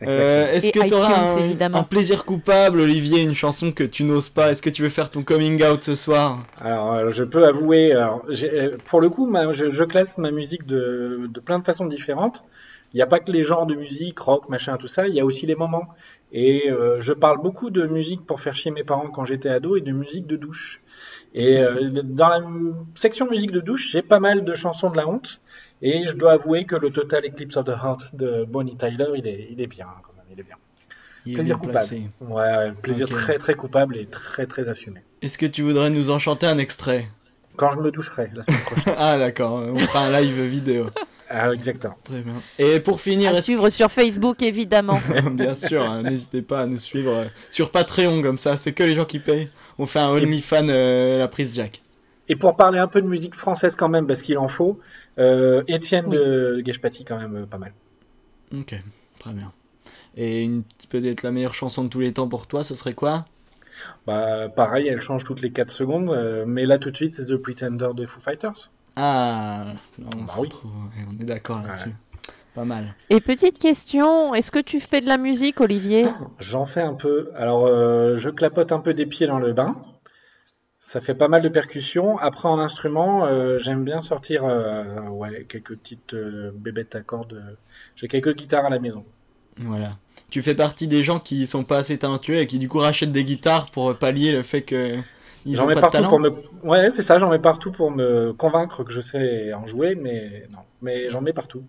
Euh, 0.06 0.52
Est-ce 0.52 0.70
que 0.70 0.86
tu 0.86 0.94
auras 0.94 1.22
un, 1.22 1.38
évidemment. 1.38 1.78
un 1.78 1.82
plaisir 1.82 2.24
coupable, 2.24 2.80
Olivier, 2.80 3.22
une 3.22 3.34
chanson 3.34 3.72
que 3.72 3.82
tu 3.84 4.04
n'oses 4.04 4.28
pas? 4.28 4.50
Est-ce 4.50 4.62
que 4.62 4.70
tu 4.70 4.82
veux 4.82 4.88
faire 4.90 5.10
ton 5.10 5.22
coming 5.22 5.62
out 5.64 5.82
ce 5.82 5.94
soir? 5.94 6.44
Alors, 6.60 6.92
euh, 6.92 7.10
je 7.10 7.24
peux 7.24 7.46
avouer, 7.46 7.92
alors, 7.92 8.22
euh, 8.28 8.76
pour 8.86 9.00
le 9.00 9.08
coup, 9.08 9.26
ma- 9.26 9.52
je, 9.52 9.70
je 9.70 9.84
classe 9.84 10.18
ma 10.18 10.30
musique 10.30 10.66
de, 10.66 11.28
de 11.32 11.40
plein 11.40 11.58
de 11.58 11.64
façons 11.64 11.86
différentes. 11.86 12.44
Il 12.92 12.96
n'y 12.98 13.02
a 13.02 13.06
pas 13.06 13.20
que 13.20 13.32
les 13.32 13.42
genres 13.42 13.66
de 13.66 13.74
musique, 13.74 14.18
rock, 14.18 14.48
machin, 14.48 14.76
tout 14.76 14.86
ça, 14.86 15.08
il 15.08 15.14
y 15.14 15.20
a 15.20 15.24
aussi 15.24 15.46
les 15.46 15.54
moments. 15.56 15.88
Et 16.32 16.70
euh, 16.70 17.00
je 17.00 17.12
parle 17.12 17.40
beaucoup 17.40 17.70
de 17.70 17.86
musique 17.86 18.24
pour 18.26 18.40
faire 18.40 18.54
chier 18.54 18.70
mes 18.70 18.84
parents 18.84 19.08
quand 19.08 19.24
j'étais 19.24 19.48
ado 19.48 19.76
et 19.76 19.80
de 19.80 19.92
musique 19.92 20.26
de 20.26 20.36
douche. 20.36 20.80
Et 21.34 21.58
euh, 21.58 21.90
dans 22.02 22.28
la 22.28 22.40
section 22.94 23.28
musique 23.28 23.50
de 23.50 23.60
douche, 23.60 23.90
j'ai 23.90 24.02
pas 24.02 24.20
mal 24.20 24.44
de 24.44 24.54
chansons 24.54 24.90
de 24.90 24.96
la 24.96 25.08
honte. 25.08 25.40
Et 25.82 26.04
je 26.06 26.12
dois 26.16 26.32
avouer 26.32 26.64
que 26.64 26.76
le 26.76 26.90
Total 26.90 27.24
Eclipse 27.24 27.56
of 27.56 27.66
the 27.66 27.70
Heart 27.70 28.14
de 28.16 28.44
Bonnie 28.48 28.76
Tyler, 28.76 29.06
il 29.16 29.26
est, 29.26 29.48
il 29.50 29.60
est 29.60 29.66
bien 29.66 29.86
quand 30.02 30.12
même, 30.16 30.24
il 30.32 30.40
est 30.40 30.42
bien. 30.42 30.56
Il 31.26 31.32
est 31.32 31.34
Plaisir 31.34 31.56
bien 31.58 31.60
coupable. 31.68 31.72
placé. 31.86 32.02
Ouais, 32.20 32.72
plaisir 32.82 33.08
très 33.08 33.36
très 33.38 33.54
coupable 33.54 33.96
et 33.96 34.06
très 34.06 34.46
très 34.46 34.68
assumé. 34.68 35.00
Est-ce 35.22 35.36
que 35.38 35.46
tu 35.46 35.62
voudrais 35.62 35.90
nous 35.90 36.10
en 36.10 36.18
chanter 36.18 36.46
un 36.46 36.58
extrait? 36.58 37.08
Quand 37.56 37.70
je 37.72 37.78
me 37.78 37.90
doucherai 37.90 38.30
la 38.34 38.42
semaine 38.42 38.60
prochaine. 38.60 38.94
Ah 38.98 39.18
d'accord, 39.18 39.54
on 39.54 39.76
fera 39.76 40.06
un 40.06 40.20
live 40.20 40.40
vidéo. 40.42 40.86
ah, 41.28 41.52
exactement. 41.52 41.96
Très 42.04 42.20
bien. 42.20 42.34
Et 42.58 42.80
pour 42.80 43.00
finir, 43.00 43.34
À 43.34 43.40
suivre 43.42 43.68
sur 43.70 43.90
Facebook, 43.90 44.40
évidemment. 44.42 45.00
Bien 45.32 45.54
sûr, 45.54 45.82
hein, 45.82 46.02
n'hésitez 46.02 46.42
pas 46.42 46.60
à 46.60 46.66
nous 46.66 46.78
suivre 46.78 47.12
euh, 47.12 47.24
sur 47.50 47.70
Patreon 47.70 48.22
comme 48.22 48.38
ça, 48.38 48.56
c'est 48.56 48.72
que 48.72 48.84
les 48.84 48.94
gens 48.94 49.06
qui 49.06 49.18
payent. 49.18 49.48
On 49.78 49.86
fait 49.86 49.98
un 49.98 50.08
OnlyFan 50.10 50.68
euh, 50.68 51.18
la 51.18 51.28
prise 51.28 51.54
Jack. 51.54 51.82
Et 52.28 52.36
pour 52.36 52.56
parler 52.56 52.78
un 52.78 52.88
peu 52.88 53.00
de 53.00 53.06
musique 53.06 53.34
française 53.34 53.74
quand 53.74 53.88
même, 53.88 54.06
parce 54.06 54.20
qu'il 54.20 54.36
en 54.38 54.48
faut, 54.48 54.78
euh, 55.18 55.62
Étienne 55.68 56.08
de 56.10 56.62
Geshpati 56.64 57.04
quand 57.04 57.18
même 57.18 57.36
euh, 57.36 57.46
pas 57.46 57.58
mal. 57.58 57.72
Ok, 58.56 58.74
très 59.18 59.32
bien. 59.32 59.52
Et 60.16 60.42
une 60.42 60.62
peut-être 60.88 61.22
la 61.22 61.30
meilleure 61.30 61.54
chanson 61.54 61.84
de 61.84 61.88
tous 61.88 62.00
les 62.00 62.12
temps 62.12 62.28
pour 62.28 62.46
toi, 62.46 62.64
ce 62.64 62.74
serait 62.74 62.94
quoi? 62.94 63.24
Bah, 64.06 64.48
pareil, 64.48 64.88
elle 64.88 65.00
change 65.00 65.24
toutes 65.24 65.42
les 65.42 65.50
4 65.52 65.70
secondes, 65.70 66.10
euh, 66.10 66.44
mais 66.46 66.64
là 66.64 66.78
tout 66.78 66.90
de 66.90 66.96
suite 66.96 67.14
c'est 67.14 67.26
The 67.26 67.36
Pretender 67.36 67.88
de 67.94 68.06
Foo 68.06 68.20
Fighters. 68.20 68.70
Ah, 68.96 69.66
on 70.00 70.20
Bah 70.20 70.26
se 70.26 70.32
oui. 70.34 70.40
retrouve, 70.40 70.70
on 71.10 71.20
est 71.22 71.26
d'accord 71.26 71.62
là-dessus. 71.62 71.88
Ouais. 71.88 71.94
Pas 72.54 72.64
mal. 72.64 72.94
Et 73.10 73.20
petite 73.20 73.58
question, 73.58 74.34
est-ce 74.34 74.50
que 74.50 74.58
tu 74.60 74.80
fais 74.80 75.02
de 75.02 75.06
la 75.08 75.18
musique, 75.18 75.60
Olivier? 75.60 76.06
J'en 76.38 76.64
fais 76.64 76.80
un 76.80 76.94
peu. 76.94 77.30
Alors, 77.36 77.66
euh, 77.66 78.14
je 78.14 78.30
clapote 78.30 78.72
un 78.72 78.78
peu 78.78 78.94
des 78.94 79.04
pieds 79.04 79.26
dans 79.26 79.38
le 79.38 79.52
bain. 79.52 79.76
Ça 80.86 81.00
fait 81.00 81.16
pas 81.16 81.26
mal 81.26 81.42
de 81.42 81.48
percussions. 81.48 82.16
Après, 82.18 82.48
en 82.48 82.60
instrument, 82.60 83.26
euh, 83.26 83.58
j'aime 83.58 83.82
bien 83.82 84.00
sortir 84.00 84.44
euh, 84.44 84.84
ouais, 85.08 85.44
quelques 85.48 85.76
petites 85.76 86.14
euh, 86.14 86.52
bébêtes 86.54 86.94
à 86.94 87.00
cordes. 87.00 87.42
J'ai 87.96 88.06
quelques 88.06 88.36
guitares 88.36 88.66
à 88.66 88.70
la 88.70 88.78
maison. 88.78 89.04
Voilà. 89.58 89.90
Tu 90.30 90.42
fais 90.42 90.54
partie 90.54 90.86
des 90.86 91.02
gens 91.02 91.18
qui 91.18 91.48
sont 91.48 91.64
pas 91.64 91.78
assez 91.78 91.98
talentueux 91.98 92.36
et 92.36 92.46
qui 92.46 92.60
du 92.60 92.68
coup 92.68 92.78
rachètent 92.78 93.10
des 93.10 93.24
guitares 93.24 93.68
pour 93.72 93.96
pallier 93.96 94.30
le 94.30 94.44
fait 94.44 94.62
que 94.62 94.94
ils 95.44 95.60
ont 95.60 95.66
mets 95.66 95.74
pas 95.74 95.80
de 95.80 95.80
partout 95.80 95.96
talent. 95.96 96.08
pour 96.08 96.20
me. 96.20 96.30
Ouais, 96.62 96.92
c'est 96.92 97.02
ça, 97.02 97.18
j'en 97.18 97.30
mets 97.30 97.40
partout 97.40 97.72
pour 97.72 97.90
me 97.90 98.32
convaincre 98.32 98.84
que 98.84 98.92
je 98.92 99.00
sais 99.00 99.52
en 99.54 99.66
jouer, 99.66 99.96
mais 99.96 100.46
non. 100.52 100.60
Mais 100.82 101.08
j'en 101.08 101.20
mets 101.20 101.32
partout. 101.32 101.64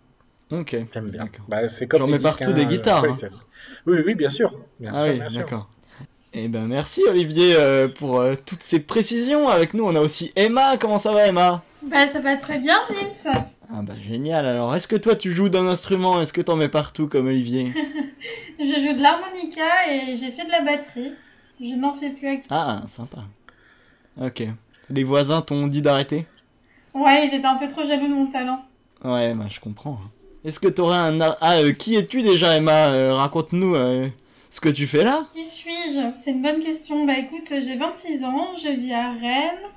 Ok. 0.52 0.78
J'aime 0.94 1.10
bien. 1.10 1.28
Bah, 1.48 1.68
c'est 1.70 1.88
comme 1.88 2.02
J'en 2.02 2.08
mets 2.08 2.20
disques, 2.20 2.38
partout 2.38 2.54
des 2.54 2.62
hein, 2.62 2.66
guitares, 2.66 3.06
hein. 3.06 3.16
Oui, 3.88 3.98
oui, 4.06 4.14
bien 4.14 4.30
sûr. 4.30 4.60
Bien 4.80 4.92
ah 4.94 5.06
sûr, 5.06 5.14
oui, 5.14 5.20
bien 5.20 5.30
sûr. 5.30 5.40
d'accord. 5.40 5.70
Eh 6.40 6.50
ben 6.50 6.68
merci 6.68 7.02
Olivier 7.10 7.56
euh, 7.56 7.88
pour 7.88 8.20
euh, 8.20 8.36
toutes 8.36 8.62
ces 8.62 8.80
précisions 8.80 9.50
avec 9.50 9.74
nous. 9.74 9.86
On 9.86 9.96
a 9.96 10.00
aussi 10.00 10.32
Emma. 10.36 10.78
Comment 10.78 11.00
ça 11.00 11.12
va 11.12 11.26
Emma? 11.26 11.64
Bah 11.82 12.06
ça 12.06 12.22
va 12.22 12.38
très 12.38 12.60
bien 12.60 12.78
Nils. 12.92 13.32
Ah 13.74 13.82
bah 13.82 13.94
génial. 14.00 14.48
Alors 14.48 14.76
est-ce 14.76 14.88
que 14.88 14.96
toi 14.96 15.16
tu 15.16 15.34
joues 15.34 15.50
d'un 15.50 15.66
instrument? 15.66 16.22
Est-ce 16.22 16.34
que 16.34 16.42
t'en 16.42 16.56
mets 16.56 16.70
partout 16.70 17.08
comme 17.08 17.26
Olivier? 17.26 17.74
Je 18.60 18.66
joue 18.66 18.96
de 18.96 19.02
l'harmonica 19.02 19.64
et 19.92 20.16
j'ai 20.16 20.30
fait 20.30 20.46
de 20.46 20.52
la 20.52 20.62
batterie. 20.62 21.12
Je 21.60 21.74
n'en 21.74 21.94
fais 21.94 22.12
plus 22.12 22.28
actuellement. 22.28 22.84
Ah 22.84 22.84
sympa. 22.88 23.24
Ok. 24.22 24.44
Les 24.92 25.04
voisins 25.04 25.42
t'ont 25.42 25.66
dit 25.66 25.82
d'arrêter? 25.82 26.28
Ouais, 26.94 27.28
ils 27.28 27.34
étaient 27.34 27.48
un 27.48 27.56
peu 27.58 27.68
trop 27.68 27.84
jaloux 27.84 28.08
de 28.08 28.14
mon 28.14 28.28
talent. 28.28 28.60
Ouais, 29.04 29.34
bah 29.34 29.46
je 29.50 29.60
comprends. 29.60 30.00
Est-ce 30.46 30.60
que 30.60 30.68
t'aurais 30.68 30.98
un... 30.98 31.20
Ah, 31.42 31.58
euh, 31.58 31.74
qui 31.74 31.96
es-tu 31.96 32.22
déjà 32.22 32.56
Emma? 32.56 33.16
Raconte-nous 33.16 33.76
euh, 33.76 34.08
ce 34.50 34.60
que 34.62 34.70
tu 34.70 34.88
fais 34.88 35.04
là. 35.04 35.26
Qui 35.34 35.44
suis-je? 35.44 36.12
C'est 36.16 36.32
une 36.32 36.42
bonne 36.42 36.60
question. 36.60 37.06
Bah 37.06 37.18
écoute, 37.18 37.48
j'ai 37.50 37.76
26 37.78 38.24
ans, 38.24 38.48
je 38.56 38.70
vis 38.70 38.94
à 38.94 39.12
Rennes, 39.12 39.70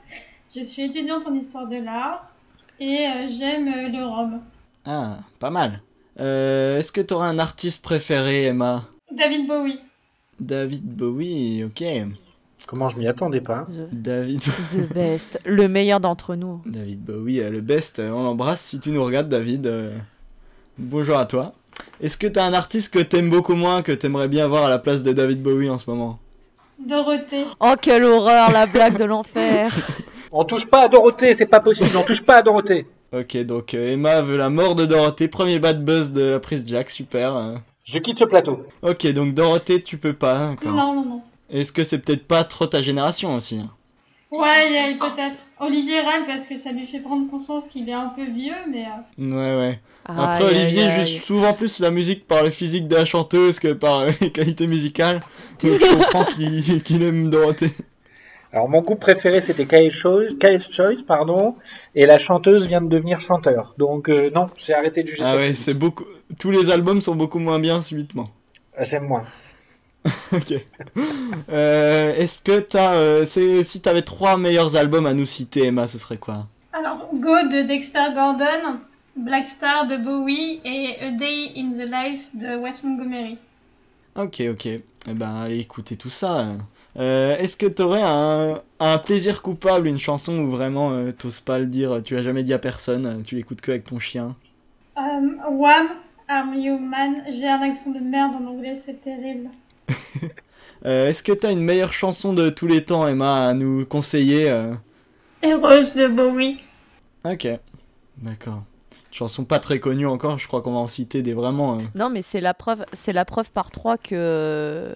je 0.55 0.63
suis 0.63 0.83
étudiante 0.83 1.27
en 1.27 1.35
histoire 1.35 1.67
de 1.69 1.77
l'art 1.77 2.33
et 2.79 3.07
euh, 3.07 3.29
j'aime 3.29 3.69
euh, 3.69 3.89
le 3.89 4.05
rhum. 4.05 4.41
Ah, 4.87 5.19
pas 5.39 5.51
mal. 5.51 5.83
Euh, 6.19 6.79
Est-ce 6.79 6.93
que 6.93 7.01
t'aurais 7.01 7.29
un 7.29 7.39
artiste 7.39 7.83
préféré 7.83 8.45
Emma? 8.45 8.85
David 9.13 9.47
Bowie. 9.47 9.79
David 10.39 10.85
Bowie, 10.85 11.65
ok. 11.65 11.85
Comment 12.67 12.89
je 12.89 12.97
m'y 12.99 13.07
attendais 13.09 13.41
pas. 13.41 13.65
The, 13.65 13.89
David... 13.93 14.41
the 14.43 14.93
best. 14.93 15.41
Le 15.45 15.67
meilleur 15.69 15.99
d'entre 16.01 16.35
nous. 16.35 16.61
David 16.67 17.03
Bowie, 17.03 17.41
le 17.49 17.61
best, 17.61 18.01
on 18.01 18.23
l'embrasse 18.23 18.61
si 18.63 18.81
tu 18.81 18.91
nous 18.91 19.03
regardes 19.03 19.29
David. 19.29 19.67
euh, 19.67 19.97
Bonjour 20.79 21.17
à 21.19 21.27
toi. 21.27 21.55
Est-ce 22.03 22.17
que 22.17 22.27
t'as 22.27 22.45
un 22.45 22.55
artiste 22.55 22.93
que 22.95 22.99
t'aimes 22.99 23.31
beaucoup 23.31 23.55
moins, 23.55 23.83
que 23.83 23.93
t'aimerais 23.93 24.29
bien 24.29 24.47
voir 24.49 24.65
à 24.65 24.69
la 24.71 24.79
place 24.79 25.03
de 25.03 25.13
David 25.13 25.43
Bowie 25.43 25.69
en 25.69 25.79
ce 25.79 25.89
moment? 25.91 26.19
Dorothée. 26.79 27.45
Oh, 27.61 27.75
quelle 27.81 28.05
horreur, 28.05 28.51
la 28.53 28.67
blague 28.67 28.99
de 28.99 29.05
l'enfer. 29.05 29.71
On 30.33 30.45
touche 30.45 30.67
pas 30.67 30.85
à 30.85 30.89
Dorothée, 30.89 31.35
c'est 31.35 31.47
pas 31.47 31.61
possible. 31.61 31.91
On 31.97 32.03
touche 32.03 32.23
pas 32.23 32.37
à 32.37 32.43
Dorothée. 32.43 32.87
Ok, 33.13 33.37
donc 33.39 33.75
euh, 33.75 33.93
Emma 33.93 34.23
veut 34.23 34.37
la 34.37 34.49
mort 34.49 34.75
de 34.77 34.87
Dorothée, 34.87 35.27
premier 35.29 35.59
bad 35.59 35.85
buzz 35.85 36.13
de 36.13 36.23
la 36.23 36.39
prise 36.41 36.65
Jack, 36.67 36.89
super. 36.91 37.35
euh. 37.37 37.57
Je 37.85 37.99
quitte 37.99 38.19
ce 38.21 38.25
plateau. 38.25 38.65
Ok, 38.83 39.07
donc 39.13 39.35
Dorothée, 39.35 39.83
tu 39.83 39.99
peux 39.99 40.13
pas, 40.13 40.39
hein. 40.39 40.57
Non, 40.65 40.95
non, 40.95 41.05
non. 41.05 41.23
Est-ce 41.51 41.73
que 41.73 41.83
c'est 41.83 41.99
peut-être 41.99 42.27
pas 42.29 42.45
trop 42.45 42.67
ta 42.67 42.81
génération 42.81 43.35
aussi 43.35 43.59
hein? 43.59 43.71
Ouais, 44.31 44.69
il 44.69 44.73
y 44.75 44.79
a 44.79 44.97
peut-être. 44.97 45.39
Olivier 45.59 46.01
râle 46.01 46.23
parce 46.27 46.47
que 46.47 46.57
ça 46.57 46.71
lui 46.71 46.87
fait 46.87 47.01
prendre 47.01 47.29
conscience 47.29 47.67
qu'il 47.67 47.89
est 47.89 47.93
un 47.93 48.07
peu 48.15 48.23
vieux, 48.25 48.55
mais... 48.71 48.85
euh, 48.87 49.25
Ouais, 49.29 49.59
ouais. 49.59 49.81
Après, 50.05 50.45
Olivier 50.45 50.85
aïe. 50.85 51.07
juge 51.07 51.23
souvent 51.23 51.53
plus 51.53 51.79
la 51.81 51.91
musique 51.91 52.27
par 52.27 52.43
le 52.43 52.51
physique 52.51 52.89
de 52.89 52.97
la 52.97 53.05
chanteuse 53.05 53.59
que 53.59 53.73
par 53.73 54.01
euh, 54.01 54.11
les 54.21 54.31
qualités 54.33 54.67
musicales. 54.67 55.21
Donc 55.63 55.73
je 55.73 55.95
comprends 55.97 56.25
qu'il 56.25 56.83
qu'il 56.83 57.03
aime 57.03 57.31
Dorothée. 57.31 57.71
Alors 58.53 58.69
mon 58.69 58.81
groupe 58.81 58.99
préféré 59.01 59.41
c'était 59.41 59.67
KS 59.67 59.91
Choice, 59.91 60.29
KS 60.41 60.73
Choice 60.73 61.03
pardon, 61.07 61.55
et 61.95 62.07
la 62.07 62.19
chanteuse 62.19 62.67
vient 62.67 62.81
de 62.81 62.89
devenir 62.89 63.21
chanteur. 63.21 63.75
Donc 63.79 64.09
euh, 64.09 64.31
non, 64.35 64.49
j'ai 64.57 64.75
arrêté 64.75 65.03
de 65.05 65.09
juger. 65.09 65.23
Ah 65.25 65.37
ouais, 65.37 65.55
c'est 65.55 65.75
beaucoup. 65.75 66.05
Tous 66.39 66.51
les 66.51 66.71
albums 66.71 67.01
sont 67.03 67.15
beaucoup 67.15 67.39
moins 67.39 67.61
bien 67.61 67.81
subitement. 67.83 68.25
Ah, 68.77 68.85
J'aime 68.85 69.05
moins. 69.07 69.23
Ok. 70.33 70.55
Euh, 71.53 72.15
Est-ce 72.17 72.41
que 72.43 72.61
t'as, 72.61 72.95
euh, 72.95 73.25
si 73.27 73.81
t'avais 73.83 74.03
trois 74.03 74.37
meilleurs 74.39 74.77
albums 74.77 75.07
à 75.07 75.13
nous 75.15 75.27
citer, 75.27 75.67
Emma, 75.67 75.87
ce 75.87 75.99
serait 75.99 76.17
quoi? 76.17 76.47
Alors, 76.73 77.09
Go 77.15 77.35
de 77.53 77.67
Dexter 77.67 78.15
Gordon, 78.15 78.79
Black 79.17 79.47
Star 79.47 79.87
de 79.87 79.97
Bowie 79.97 80.61
et 80.65 80.97
A 81.01 81.11
Day 81.11 81.53
in 81.57 81.71
the 81.71 81.89
Life 81.91 82.29
de 82.35 82.57
Wes 82.57 82.83
Montgomery. 82.85 83.39
Ok, 84.17 84.43
ok. 84.51 84.67
Eh 84.67 84.83
ben, 85.15 85.35
allez 85.37 85.59
écouter 85.59 85.97
tout 85.97 86.11
ça. 86.11 86.49
Euh, 86.99 87.37
Est-ce 87.39 87.57
que 87.57 87.67
t'aurais 87.67 88.03
un, 88.05 88.61
un 88.81 88.99
plaisir 88.99 89.43
coupable, 89.43 89.87
une 89.89 89.99
chanson 89.99 90.39
où 90.41 90.51
vraiment 90.51 90.91
euh, 90.93 91.13
t'oses 91.13 91.41
pas 91.41 91.59
le 91.59 91.67
dire, 91.67 92.03
tu 92.03 92.15
l'as 92.15 92.23
jamais 92.23 92.43
dit 92.43 92.53
à 92.53 92.59
personne, 92.59 93.23
tu 93.25 93.37
l'écoutes 93.37 93.61
que 93.61 93.71
avec 93.71 93.85
ton 93.85 93.99
chien? 93.99 94.37
Euh, 94.99 95.03
Wham, 95.51 95.89
Are 96.29 96.55
You 96.55 96.79
Man 96.79 97.23
J'ai 97.31 97.49
un 97.49 97.63
accent 97.63 97.91
de 97.93 98.01
merde 98.01 98.35
en 98.35 98.47
anglais, 98.47 98.75
c'est 98.75 99.01
terrible. 99.01 99.49
Euh, 100.87 101.09
Est-ce 101.09 101.23
que 101.23 101.33
t'as 101.33 101.53
une 101.53 101.61
meilleure 101.63 101.93
chanson 101.93 102.33
de 102.33 102.49
tous 102.49 102.67
les 102.67 102.83
temps, 102.83 103.07
Emma, 103.07 103.49
à 103.49 103.53
nous 103.53 103.85
conseiller 103.85 104.49
euh? 104.49 104.73
Heureuse 105.45 105.95
de 105.95 106.07
Bowie. 106.07 106.59
Ok, 107.23 107.47
d'accord. 108.17 108.63
Une 109.21 109.29
chanson 109.29 109.45
pas 109.45 109.59
très 109.59 109.81
connue 109.81 110.07
encore, 110.07 110.39
je 110.39 110.49
crois 110.49 110.63
qu'on 110.63 110.73
va 110.73 110.79
en 110.79 110.89
citer 110.89 111.21
des 111.21 111.35
vraiment. 111.35 111.79
euh, 111.79 111.83
Non, 111.95 112.09
mais 112.09 112.23
c'est 112.23 112.41
la 112.41 112.55
preuve, 112.55 112.87
c'est 112.95 113.13
la 113.13 113.27
preuve 113.27 113.51
par 113.51 113.71
trois 113.71 113.99
que 113.99 114.95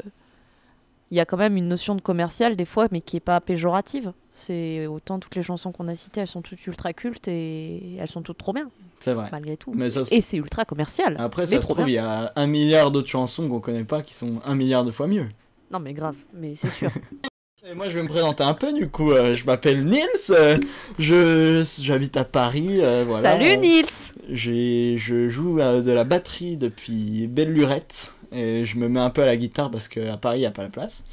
il 1.11 1.17
y 1.19 1.21
a 1.21 1.27
quand 1.27 1.37
même 1.37 1.59
une 1.59 1.69
notion 1.69 1.95
de 1.95 2.01
commercial 2.01 2.57
des 2.57 2.65
fois, 2.65 2.87
mais 2.91 3.03
qui 3.03 3.19
est 3.19 3.21
pas 3.21 3.39
péjorative. 3.43 4.15
C'est 4.33 4.87
autant 4.87 5.19
toutes 5.19 5.37
les 5.37 5.43
chansons 5.43 5.73
qu'on 5.73 5.89
a 5.89 5.95
citées, 5.95 6.23
elles 6.23 6.27
sont 6.27 6.41
toutes 6.41 6.67
ultra 6.67 6.95
cultes 6.95 7.29
et 7.29 7.97
elles 7.99 8.09
sont 8.09 8.23
toutes 8.23 8.39
trop 8.39 8.55
bien, 8.55 8.71
C'est 8.99 9.13
vrai. 9.13 9.29
malgré 9.31 9.59
tout. 9.59 9.73
Mais 9.75 9.91
ça, 9.91 10.01
Et 10.11 10.23
c'est 10.23 10.39
ultra 10.39 10.65
commercial. 10.65 11.17
Après, 11.19 11.43
mais 11.43 11.47
ça 11.49 11.61
se 11.63 11.69
trouve, 11.69 11.87
il 11.91 11.93
y 11.93 11.99
a 11.99 12.33
un 12.35 12.47
milliard 12.47 12.91
d'autres 12.91 13.09
chansons 13.11 13.47
qu'on 13.51 13.61
connaît 13.61 13.85
pas 13.85 14.01
qui 14.01 14.15
sont 14.15 14.41
un 14.47 14.55
milliard 14.55 14.85
de 14.87 14.91
fois 14.91 15.07
mieux. 15.07 15.29
Non, 15.71 15.81
mais 15.81 15.93
grave, 15.93 16.17
mais 16.33 16.55
c'est 16.55 16.71
sûr. 16.71 16.91
Et 17.67 17.73
moi, 17.73 17.89
je 17.89 17.95
vais 17.95 18.03
me 18.03 18.09
présenter 18.09 18.43
un 18.43 18.53
peu, 18.53 18.75
du 18.75 18.91
coup. 18.91 19.13
euh, 19.13 19.35
je 19.35 19.47
m'appelle 19.47 19.87
Nils, 19.87 20.03
euh, 20.29 20.59
je 20.99 21.65
j'habite 21.81 22.15
à 22.19 22.25
Paris. 22.25 22.81
euh, 22.83 23.07
voilà. 23.09 23.39
Salut 23.39 23.57
Nils 23.57 24.13
J'ai, 24.29 24.97
je 24.99 25.31
joue 25.31 25.57
de 25.57 25.91
la 25.91 26.05
batterie 26.05 26.59
depuis 26.59 27.27
belle 27.27 27.55
lurette 27.55 28.17
et 28.33 28.67
je 28.67 28.77
me 28.77 28.87
mets 28.91 29.01
un 29.01 29.09
peu 29.09 29.23
à 29.23 29.27
la 29.27 29.39
guitare 29.39 29.71
parce 29.71 29.89
qu'à 29.89 30.19
Paris 30.19 30.39
il 30.39 30.41
n'y 30.41 30.47
a 30.47 30.51
pas 30.51 30.63
la 30.63 30.69
place. 30.69 31.05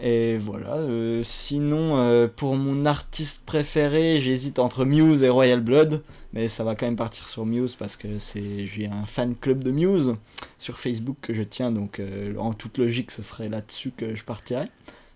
Et 0.00 0.36
voilà. 0.36 0.76
sinon, 1.24 2.30
pour 2.36 2.54
mon 2.54 2.86
artiste 2.86 3.42
préféré, 3.44 4.20
j'hésite 4.20 4.60
entre 4.60 4.84
Muse 4.84 5.24
et 5.24 5.28
Royal 5.28 5.60
Blood, 5.60 6.04
mais 6.32 6.46
ça 6.46 6.62
va 6.62 6.76
quand 6.76 6.86
même 6.86 6.94
partir 6.94 7.26
sur 7.26 7.44
Muse 7.44 7.74
parce 7.74 7.96
que 7.96 8.18
c'est 8.20 8.66
j'ai 8.66 8.86
un 8.86 9.06
fan 9.06 9.34
club 9.34 9.64
de 9.64 9.72
Muse 9.72 10.14
sur 10.58 10.78
Facebook 10.78 11.16
que 11.20 11.34
je 11.34 11.42
tiens, 11.42 11.72
donc 11.72 12.00
en 12.38 12.52
toute 12.52 12.78
logique, 12.78 13.10
ce 13.10 13.22
serait 13.22 13.48
là-dessus 13.48 13.90
que 13.90 14.14
je 14.14 14.22
partirais. 14.22 14.68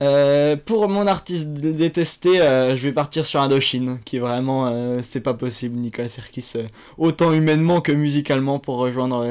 Euh, 0.02 0.56
pour 0.56 0.88
mon 0.88 1.06
artiste 1.06 1.50
détesté, 1.52 2.40
euh, 2.40 2.76
je 2.76 2.82
vais 2.82 2.92
partir 2.92 3.24
sur 3.24 3.40
Indochine, 3.40 4.00
qui 4.04 4.18
vraiment, 4.18 4.66
euh, 4.66 4.98
c'est 5.04 5.20
pas 5.20 5.34
possible, 5.34 5.76
Nicolas 5.78 6.08
Sirkis, 6.08 6.54
autant 6.98 7.32
humainement 7.32 7.80
que 7.80 7.92
musicalement 7.92 8.58
pour 8.58 8.78
rejoindre, 8.78 9.24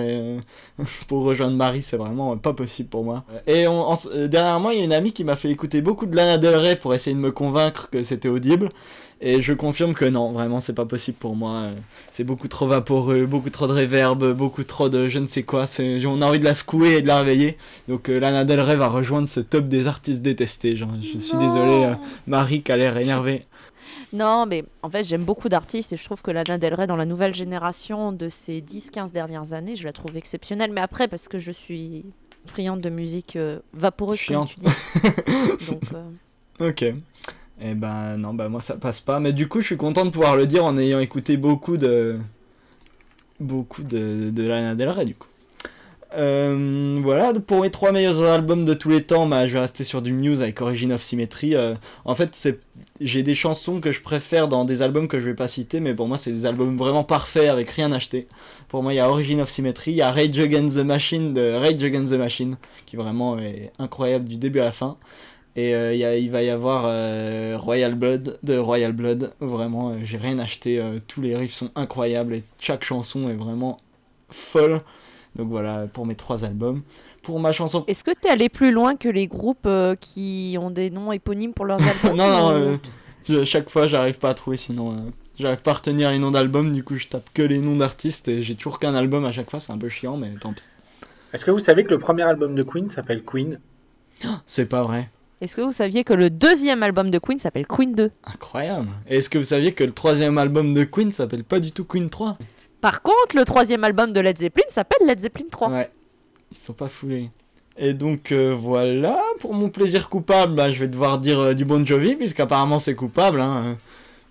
pour 1.10 1.24
rejoindre 1.24 1.58
Marie, 1.58 1.82
c'est 1.82 1.98
vraiment 1.98 2.38
pas 2.38 2.54
possible 2.54 2.88
pour 2.90 3.04
moi. 3.04 3.26
Et 3.48 3.68
on, 3.68 3.82
en- 3.92 3.98
dernièrement, 4.28 4.70
il 4.72 4.80
y 4.80 4.82
a 4.82 4.86
une 4.86 4.94
amie 4.94 5.12
qui 5.12 5.26
m'a 5.26 5.36
fait 5.36 5.50
écouter 5.50 5.82
beaucoup 5.82 6.06
de 6.06 6.16
Lana 6.16 6.38
Del 6.38 6.56
Rey 6.56 6.78
pour 6.78 6.94
essayer 6.94 7.16
de 7.16 7.22
me 7.22 7.32
convaincre 7.32 7.90
que 7.90 8.04
c'était 8.04 8.30
audible, 8.30 8.70
et 9.22 9.42
je 9.42 9.54
confirme 9.54 9.94
que 9.94 10.06
non, 10.06 10.32
vraiment, 10.32 10.60
c'est 10.60 10.74
pas 10.74 10.86
possible 10.86 11.18
pour 11.18 11.36
moi. 11.36 11.60
euh, 11.60 11.72
c'est 12.10 12.24
beaucoup 12.24 12.48
trop 12.48 12.68
vaporeux, 12.68 13.26
beaucoup 13.26 13.50
trop 13.50 13.68
de 13.68 13.74
reverb, 13.74 14.34
beaucoup 14.34 14.64
trop 14.64 14.90
de 14.90 15.08
je 15.08 15.20
ne 15.20 15.28
sais 15.28 15.44
quoi. 15.44 15.66
On 15.80 16.22
a 16.22 16.26
envie 16.26 16.40
de 16.40 16.44
la 16.46 16.56
secouer 16.56 16.98
et 16.98 17.02
de 17.02 17.08
la 17.08 17.20
réveiller. 17.20 17.58
Donc 17.88 18.10
euh, 18.10 18.20
Lana 18.20 18.44
Del 18.46 18.60
Rey 18.60 18.76
va 18.76 18.88
rejoindre 18.90 19.30
ce 19.30 19.40
top 19.40 19.68
des 19.68 19.88
artistes 19.88 20.22
détestés. 20.22 20.76
Genre, 20.76 20.90
je 21.02 21.18
suis 21.18 21.38
désolé, 21.38 21.86
euh, 21.86 21.94
Marie 22.28 22.62
qui 22.64 22.72
a 22.72 22.78
l'air 22.78 22.98
énervée. 22.98 23.42
Non, 24.14 24.46
mais 24.46 24.66
en 24.84 24.90
fait, 24.90 25.06
j'aime 25.06 25.24
beaucoup 25.24 25.48
d'artistes 25.48 25.94
et 25.94 25.96
je 25.96 26.04
trouve 26.04 26.22
que 26.22 26.32
Lana 26.32 26.58
Del 26.58 26.74
Rey, 26.74 26.86
dans 26.86 26.98
la 26.98 27.06
nouvelle 27.06 27.34
génération 27.34 28.12
de 28.12 28.28
ces 28.28 28.60
10-15 28.60 29.14
dernières 29.14 29.54
années, 29.54 29.78
je 29.78 29.86
la 29.86 29.94
trouve 29.94 30.18
exceptionnelle. 30.18 30.72
Mais 30.74 30.82
après, 30.82 31.08
parce 31.08 31.30
que 31.30 31.38
je 31.40 31.50
suis 31.52 32.04
friande 32.46 32.82
de 32.82 32.90
musique 32.90 33.38
euh, 33.38 33.60
vaporeuse, 33.72 34.18
Chiante. 34.20 34.54
comme 34.56 34.66
tu 34.66 35.00
dis. 35.00 35.66
Donc, 35.72 35.82
euh, 35.94 36.68
Ok. 36.70 36.94
Eh 37.64 37.76
ben 37.76 38.18
non, 38.18 38.34
bah 38.34 38.50
moi 38.50 38.62
ça 38.62 38.76
passe 38.76 39.00
pas. 39.00 39.20
Mais 39.20 39.34
du 39.34 39.48
coup, 39.48 39.62
je 39.62 39.68
suis 39.68 39.78
content 39.78 40.06
de 40.06 40.10
pouvoir 40.10 40.36
le 40.36 40.48
dire 40.48 40.66
en 40.66 40.78
ayant 40.78 41.00
écouté 41.00 41.38
beaucoup 41.38 41.78
de 41.78 42.18
beaucoup 43.40 43.84
de, 43.84 44.30
de 44.32 44.48
Lana 44.48 44.76
Del 44.76 44.90
Rey 44.90 45.06
du 45.06 45.16
coup. 45.16 45.28
Euh, 46.14 47.00
voilà, 47.02 47.34
pour 47.34 47.62
mes 47.62 47.72
trois 47.72 47.94
meilleurs 47.94 48.22
albums 48.24 48.66
de 48.66 48.74
tous 48.74 48.90
les 48.90 49.04
temps, 49.04 49.28
bah, 49.28 49.48
je 49.48 49.54
vais 49.54 49.60
rester 49.60 49.86
sur 49.86 50.02
du 50.02 50.12
Muse 50.12 50.42
avec 50.42 50.60
Origin 50.62 50.92
of 50.92 51.02
Symmetry. 51.02 51.56
Euh, 51.56 51.74
en 52.04 52.16
fait, 52.16 52.50
j'ai 53.00 53.24
des 53.24 53.34
chansons 53.34 53.80
que 53.80 53.92
je 53.94 54.02
préfère 54.02 54.50
dans 54.50 54.66
des 54.66 54.82
albums 54.82 55.08
que 55.08 55.20
je 55.20 55.26
vais 55.26 55.36
pas 55.36 55.48
citer, 55.48 55.80
mais 55.80 55.94
pour 55.94 56.08
moi, 56.10 56.18
c'est 56.18 56.34
des 56.34 56.46
albums 56.46 56.76
vraiment 56.78 57.06
parfaits 57.06 57.50
avec 57.50 57.70
rien 57.70 57.92
acheté. 57.94 58.28
Pour 58.68 58.84
moi, 58.84 58.94
il 58.94 58.98
y 58.98 59.00
a 59.00 59.10
Origin 59.10 59.40
of 59.40 59.50
Symmetry, 59.50 59.92
il 59.92 59.98
y 59.98 60.02
a 60.02 60.12
Rage 60.12 60.38
Against 60.38 60.76
the 60.76 60.84
Machine 60.84 61.34
de 61.34 61.54
Rage 61.54 61.82
Against 61.82 62.12
the 62.14 62.18
Machine, 62.18 62.58
qui 62.86 62.98
vraiment 62.98 63.38
est 63.40 63.72
incroyable 63.80 64.28
du 64.28 64.36
début 64.36 64.60
à 64.60 64.66
la 64.66 64.72
fin. 64.74 64.98
Et 65.56 65.76
euh, 65.76 65.94
il 65.94 66.00
y 66.00 66.06
a- 66.06 66.16
il 66.18 66.32
va 66.32 66.44
y 66.44 66.50
avoir 66.50 66.84
euh, 66.86 67.58
Royal 67.60 67.96
Blood 67.96 68.40
de 68.44 68.58
Royal 68.58 68.94
Blood. 68.94 69.34
Vraiment, 69.42 69.92
euh, 69.92 69.96
j'ai 70.04 70.18
rien 70.18 70.40
acheté. 70.40 70.80
euh, 70.80 71.00
tous 71.08 71.22
les 71.22 71.36
riffs 71.36 71.54
sont 71.54 71.72
incroyables 71.76 72.36
et 72.36 72.44
chaque 72.60 72.84
chanson 72.86 73.28
est 73.30 73.34
vraiment 73.36 73.78
folle. 74.30 74.80
Donc 75.36 75.50
voilà 75.50 75.88
pour 75.92 76.06
mes 76.06 76.16
trois 76.16 76.46
albums. 76.46 76.84
Pour 77.22 77.40
ma 77.40 77.52
chanson. 77.52 77.84
Est-ce 77.88 78.04
que 78.04 78.12
t'es 78.12 78.30
allé 78.30 78.50
plus 78.50 78.72
loin 78.72 78.96
que 78.96 79.08
les 79.10 79.28
groupes 79.28 79.66
euh, 79.68 79.96
qui 79.96 80.58
ont 80.60 80.72
des 80.72 80.90
noms 80.90 81.12
éponymes 81.12 81.54
pour 81.54 81.66
leurs 81.66 81.80
albums 82.06 82.18
non, 82.18 82.28
non, 82.30 82.52
euh, 82.52 82.78
je- 83.30 83.44
chaque 83.46 83.70
fois 83.70 83.88
j'arrive 83.88 84.20
pas 84.20 84.30
à 84.30 84.34
trouver 84.34 84.58
sinon. 84.58 84.92
euh, 84.94 84.96
J'arrive 85.40 85.62
pas 85.62 85.72
à 85.72 85.74
retenir 85.76 86.12
les 86.12 86.20
noms 86.20 86.32
d'albums, 86.32 86.72
du 86.72 86.84
coup 86.84 86.96
je 86.96 87.08
tape 87.08 87.30
que 87.34 87.42
les 87.42 87.60
noms 87.60 87.76
d'artistes 87.76 88.28
et 88.28 88.42
j'ai 88.44 88.56
toujours 88.56 88.80
qu'un 88.80 88.94
album 88.96 89.26
à 89.26 89.32
chaque 89.32 89.50
fois, 89.50 89.60
c'est 89.60 89.72
un 89.72 89.78
peu 89.78 89.90
chiant, 89.90 90.16
mais 90.18 90.30
tant 90.40 90.54
pis. 90.54 90.62
Est-ce 91.34 91.46
que 91.46 91.52
vous 91.52 91.60
savez 91.60 91.84
que 91.84 91.90
le 91.92 92.00
premier 92.00 92.24
album 92.24 92.54
de 92.56 92.64
Queen 92.64 92.90
s'appelle 92.90 93.24
Queen? 93.24 93.60
C'est 94.46 94.66
pas 94.68 94.84
vrai. 94.84 95.10
Est-ce 95.42 95.56
que 95.56 95.62
vous 95.62 95.72
saviez 95.72 96.04
que 96.04 96.14
le 96.14 96.30
deuxième 96.30 96.84
album 96.84 97.10
de 97.10 97.18
Queen 97.18 97.40
s'appelle 97.40 97.66
Queen 97.66 97.96
2 97.96 98.12
Incroyable. 98.26 98.90
Et 99.10 99.18
est-ce 99.18 99.28
que 99.28 99.40
vous 99.40 99.44
saviez 99.44 99.74
que 99.74 99.84
le 99.84 99.92
troisième 99.92 100.38
album 100.38 100.76
de 100.76 100.84
Queen 100.84 101.12
s'appelle 101.12 101.44
pas 101.44 101.60
du 101.60 101.72
tout 101.72 101.84
Queen 101.84 102.12
3 102.12 102.38
Par 102.80 103.02
contre, 103.02 103.36
le 103.36 103.44
troisième 103.44 103.84
album 103.84 104.14
de 104.14 104.20
Led 104.20 104.38
Zeppelin 104.38 104.66
s'appelle 104.70 105.08
Led 105.08 105.20
Zeppelin 105.20 105.48
3. 105.50 105.70
Ouais. 105.72 105.90
Ils 106.52 106.58
sont 106.58 106.74
pas 106.74 106.90
foulés. 106.90 107.32
Et 107.76 107.94
donc 107.94 108.32
euh, 108.32 108.54
voilà, 108.56 109.20
pour 109.40 109.56
mon 109.56 109.70
plaisir 109.70 110.10
coupable, 110.10 110.54
bah, 110.54 110.72
je 110.72 110.80
vais 110.80 110.88
devoir 110.88 111.18
dire 111.18 111.40
euh, 111.40 111.54
du 111.56 111.66
Bon 111.66 111.84
Jovi, 111.84 112.16
puisqu'apparemment 112.16 112.78
c'est 112.78 112.94
coupable. 112.94 113.42
Hein. 113.42 113.78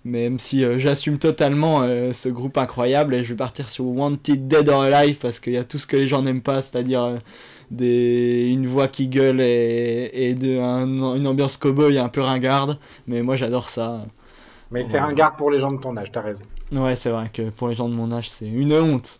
Même 0.03 0.39
si 0.39 0.65
euh, 0.65 0.79
j'assume 0.79 1.19
totalement 1.19 1.81
euh, 1.83 2.11
ce 2.11 2.27
groupe 2.27 2.57
incroyable 2.57 3.13
et 3.13 3.23
je 3.23 3.29
vais 3.29 3.35
partir 3.35 3.69
sur 3.69 3.85
Wanted 3.85 4.47
Dead 4.47 4.67
or 4.69 4.81
Alive 4.81 5.17
parce 5.17 5.39
qu'il 5.39 5.53
y 5.53 5.57
a 5.57 5.63
tout 5.63 5.77
ce 5.77 5.85
que 5.85 5.95
les 5.95 6.07
gens 6.07 6.23
n'aiment 6.23 6.41
pas, 6.41 6.63
c'est-à-dire 6.63 7.03
euh, 7.03 7.17
des... 7.69 8.49
une 8.49 8.65
voix 8.65 8.87
qui 8.87 9.07
gueule 9.07 9.41
et, 9.41 10.09
et 10.13 10.33
de... 10.33 10.59
un- 10.59 11.15
une 11.15 11.27
ambiance 11.27 11.57
cowboy 11.57 11.99
un 11.99 12.09
peu 12.09 12.21
ringarde. 12.21 12.79
Mais 13.05 13.21
moi 13.21 13.35
j'adore 13.35 13.69
ça. 13.69 14.05
Mais 14.71 14.81
c'est 14.83 14.99
ringard 14.99 15.35
pour 15.35 15.51
les 15.51 15.59
gens 15.59 15.71
de 15.71 15.79
ton 15.79 15.95
âge, 15.97 16.11
t'as 16.11 16.21
raison. 16.21 16.41
Ouais, 16.71 16.95
c'est 16.95 17.09
vrai 17.11 17.29
que 17.31 17.49
pour 17.49 17.67
les 17.67 17.75
gens 17.75 17.89
de 17.89 17.93
mon 17.93 18.11
âge, 18.11 18.29
c'est 18.29 18.47
une 18.47 18.73
honte. 18.73 19.19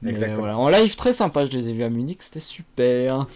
Mais 0.00 0.10
Exactement. 0.12 0.40
voilà, 0.40 0.58
en 0.58 0.68
live 0.70 0.94
très 0.96 1.12
sympa, 1.12 1.44
je 1.46 1.50
les 1.52 1.68
ai 1.68 1.72
vus 1.72 1.82
à 1.82 1.90
Munich, 1.90 2.22
c'était 2.22 2.40
super. 2.40 3.26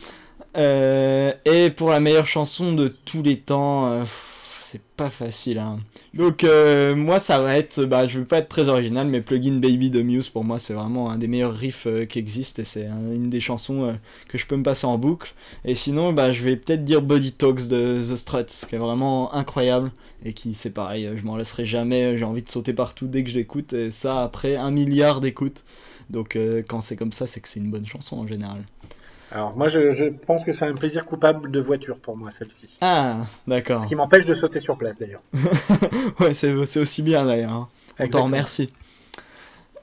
Et 0.56 1.70
pour 1.76 1.90
la 1.90 2.00
meilleure 2.00 2.26
chanson 2.26 2.72
de 2.72 2.88
tous 2.88 3.22
les 3.22 3.38
temps, 3.38 4.00
pff, 4.00 4.29
c'est 4.70 4.80
pas 4.96 5.10
facile. 5.10 5.58
Hein. 5.58 5.78
Donc 6.14 6.44
euh, 6.44 6.94
moi 6.94 7.18
ça 7.18 7.40
va 7.40 7.56
être, 7.56 7.84
bah 7.84 8.06
je 8.06 8.18
vais 8.20 8.24
pas 8.24 8.38
être 8.38 8.48
très 8.48 8.68
original, 8.68 9.06
mais 9.08 9.20
Plugin 9.20 9.58
Baby 9.58 9.90
de 9.90 10.02
Muse 10.02 10.28
pour 10.28 10.44
moi 10.44 10.58
c'est 10.58 10.74
vraiment 10.74 11.10
un 11.10 11.18
des 11.18 11.26
meilleurs 11.26 11.54
riffs 11.54 11.86
euh, 11.86 12.04
qui 12.04 12.18
existent 12.18 12.62
et 12.62 12.64
c'est 12.64 12.86
un- 12.86 13.12
une 13.12 13.30
des 13.30 13.40
chansons 13.40 13.84
euh, 13.84 13.92
que 14.28 14.38
je 14.38 14.46
peux 14.46 14.56
me 14.56 14.62
passer 14.62 14.86
en 14.86 14.98
boucle. 14.98 15.34
Et 15.64 15.74
sinon 15.74 16.12
bah 16.12 16.32
je 16.32 16.42
vais 16.42 16.56
peut-être 16.56 16.84
dire 16.84 17.02
Body 17.02 17.32
Talks 17.32 17.66
de 17.68 18.00
The 18.08 18.16
Struts, 18.16 18.66
qui 18.68 18.74
est 18.76 18.78
vraiment 18.78 19.34
incroyable 19.34 19.90
et 20.24 20.32
qui 20.34 20.54
c'est 20.54 20.70
pareil, 20.70 21.08
je 21.16 21.22
m'en 21.24 21.36
laisserai 21.36 21.66
jamais, 21.66 22.16
j'ai 22.16 22.24
envie 22.24 22.42
de 22.42 22.48
sauter 22.50 22.72
partout 22.72 23.06
dès 23.08 23.24
que 23.24 23.30
je 23.30 23.36
l'écoute 23.36 23.72
et 23.72 23.90
ça 23.90 24.22
après 24.22 24.56
un 24.56 24.70
milliard 24.70 25.20
d'écoutes. 25.20 25.64
Donc 26.10 26.36
quand 26.68 26.80
c'est 26.80 26.96
comme 26.96 27.12
ça, 27.12 27.26
c'est 27.26 27.40
que 27.40 27.48
c'est 27.48 27.60
une 27.60 27.70
bonne 27.70 27.86
chanson 27.86 28.18
en 28.18 28.26
général. 28.26 28.62
Alors 29.32 29.56
moi 29.56 29.68
je, 29.68 29.92
je 29.92 30.06
pense 30.06 30.44
que 30.44 30.52
c'est 30.52 30.64
un 30.64 30.74
plaisir 30.74 31.06
coupable 31.06 31.50
de 31.50 31.60
voiture 31.60 31.96
pour 31.98 32.16
moi 32.16 32.30
celle-ci. 32.30 32.66
Ah, 32.80 33.26
d'accord. 33.46 33.82
Ce 33.82 33.86
qui 33.86 33.94
m'empêche 33.94 34.24
de 34.24 34.34
sauter 34.34 34.58
sur 34.60 34.76
place 34.76 34.98
d'ailleurs. 34.98 35.22
Ouais, 36.20 36.34
c'est 36.34 36.52
aussi 36.52 37.02
bien 37.02 37.24
d'ailleurs. 37.24 37.52
hein. 37.52 37.68
On 37.98 38.06
t'en 38.08 38.24
remercie. 38.24 38.70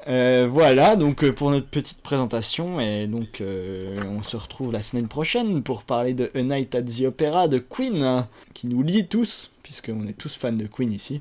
Euh, 0.07 0.47
voilà, 0.49 0.95
donc 0.95 1.23
euh, 1.23 1.33
pour 1.33 1.51
notre 1.51 1.67
petite 1.67 1.97
présentation, 2.01 2.79
et 2.79 3.07
donc 3.07 3.41
euh, 3.41 3.97
on 4.09 4.23
se 4.23 4.37
retrouve 4.37 4.71
la 4.71 4.81
semaine 4.81 5.07
prochaine 5.09 5.63
pour 5.63 5.83
parler 5.83 6.13
de 6.13 6.31
A 6.33 6.41
Night 6.43 6.75
at 6.75 6.83
the 6.83 7.01
Opera 7.07 7.49
de 7.49 7.57
Queen, 7.59 8.01
hein, 8.03 8.27
qui 8.53 8.67
nous 8.67 8.83
lie 8.83 9.07
tous, 9.07 9.51
puisqu'on 9.63 10.07
est 10.07 10.17
tous 10.17 10.37
fans 10.37 10.53
de 10.53 10.65
Queen 10.65 10.93
ici. 10.93 11.19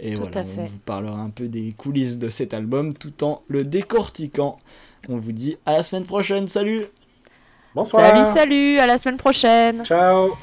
Et 0.00 0.14
Tout 0.14 0.22
voilà, 0.22 0.40
à 0.40 0.44
on 0.56 0.64
vous 0.64 0.78
parlera 0.78 1.20
un 1.20 1.28
peu 1.28 1.46
des 1.48 1.74
coulisses 1.76 2.18
de 2.18 2.30
cet 2.30 2.54
album 2.54 2.94
tout 2.94 3.22
en 3.22 3.42
le 3.48 3.64
décortiquant. 3.64 4.58
On 5.10 5.18
vous 5.18 5.32
dit 5.32 5.58
à 5.66 5.72
la 5.72 5.82
semaine 5.82 6.04
prochaine, 6.04 6.48
salut 6.48 6.86
Bonsoir. 7.74 8.06
Salut, 8.06 8.24
salut, 8.24 8.78
à 8.78 8.86
la 8.86 8.98
semaine 8.98 9.16
prochaine 9.16 9.84
Ciao. 9.84 10.36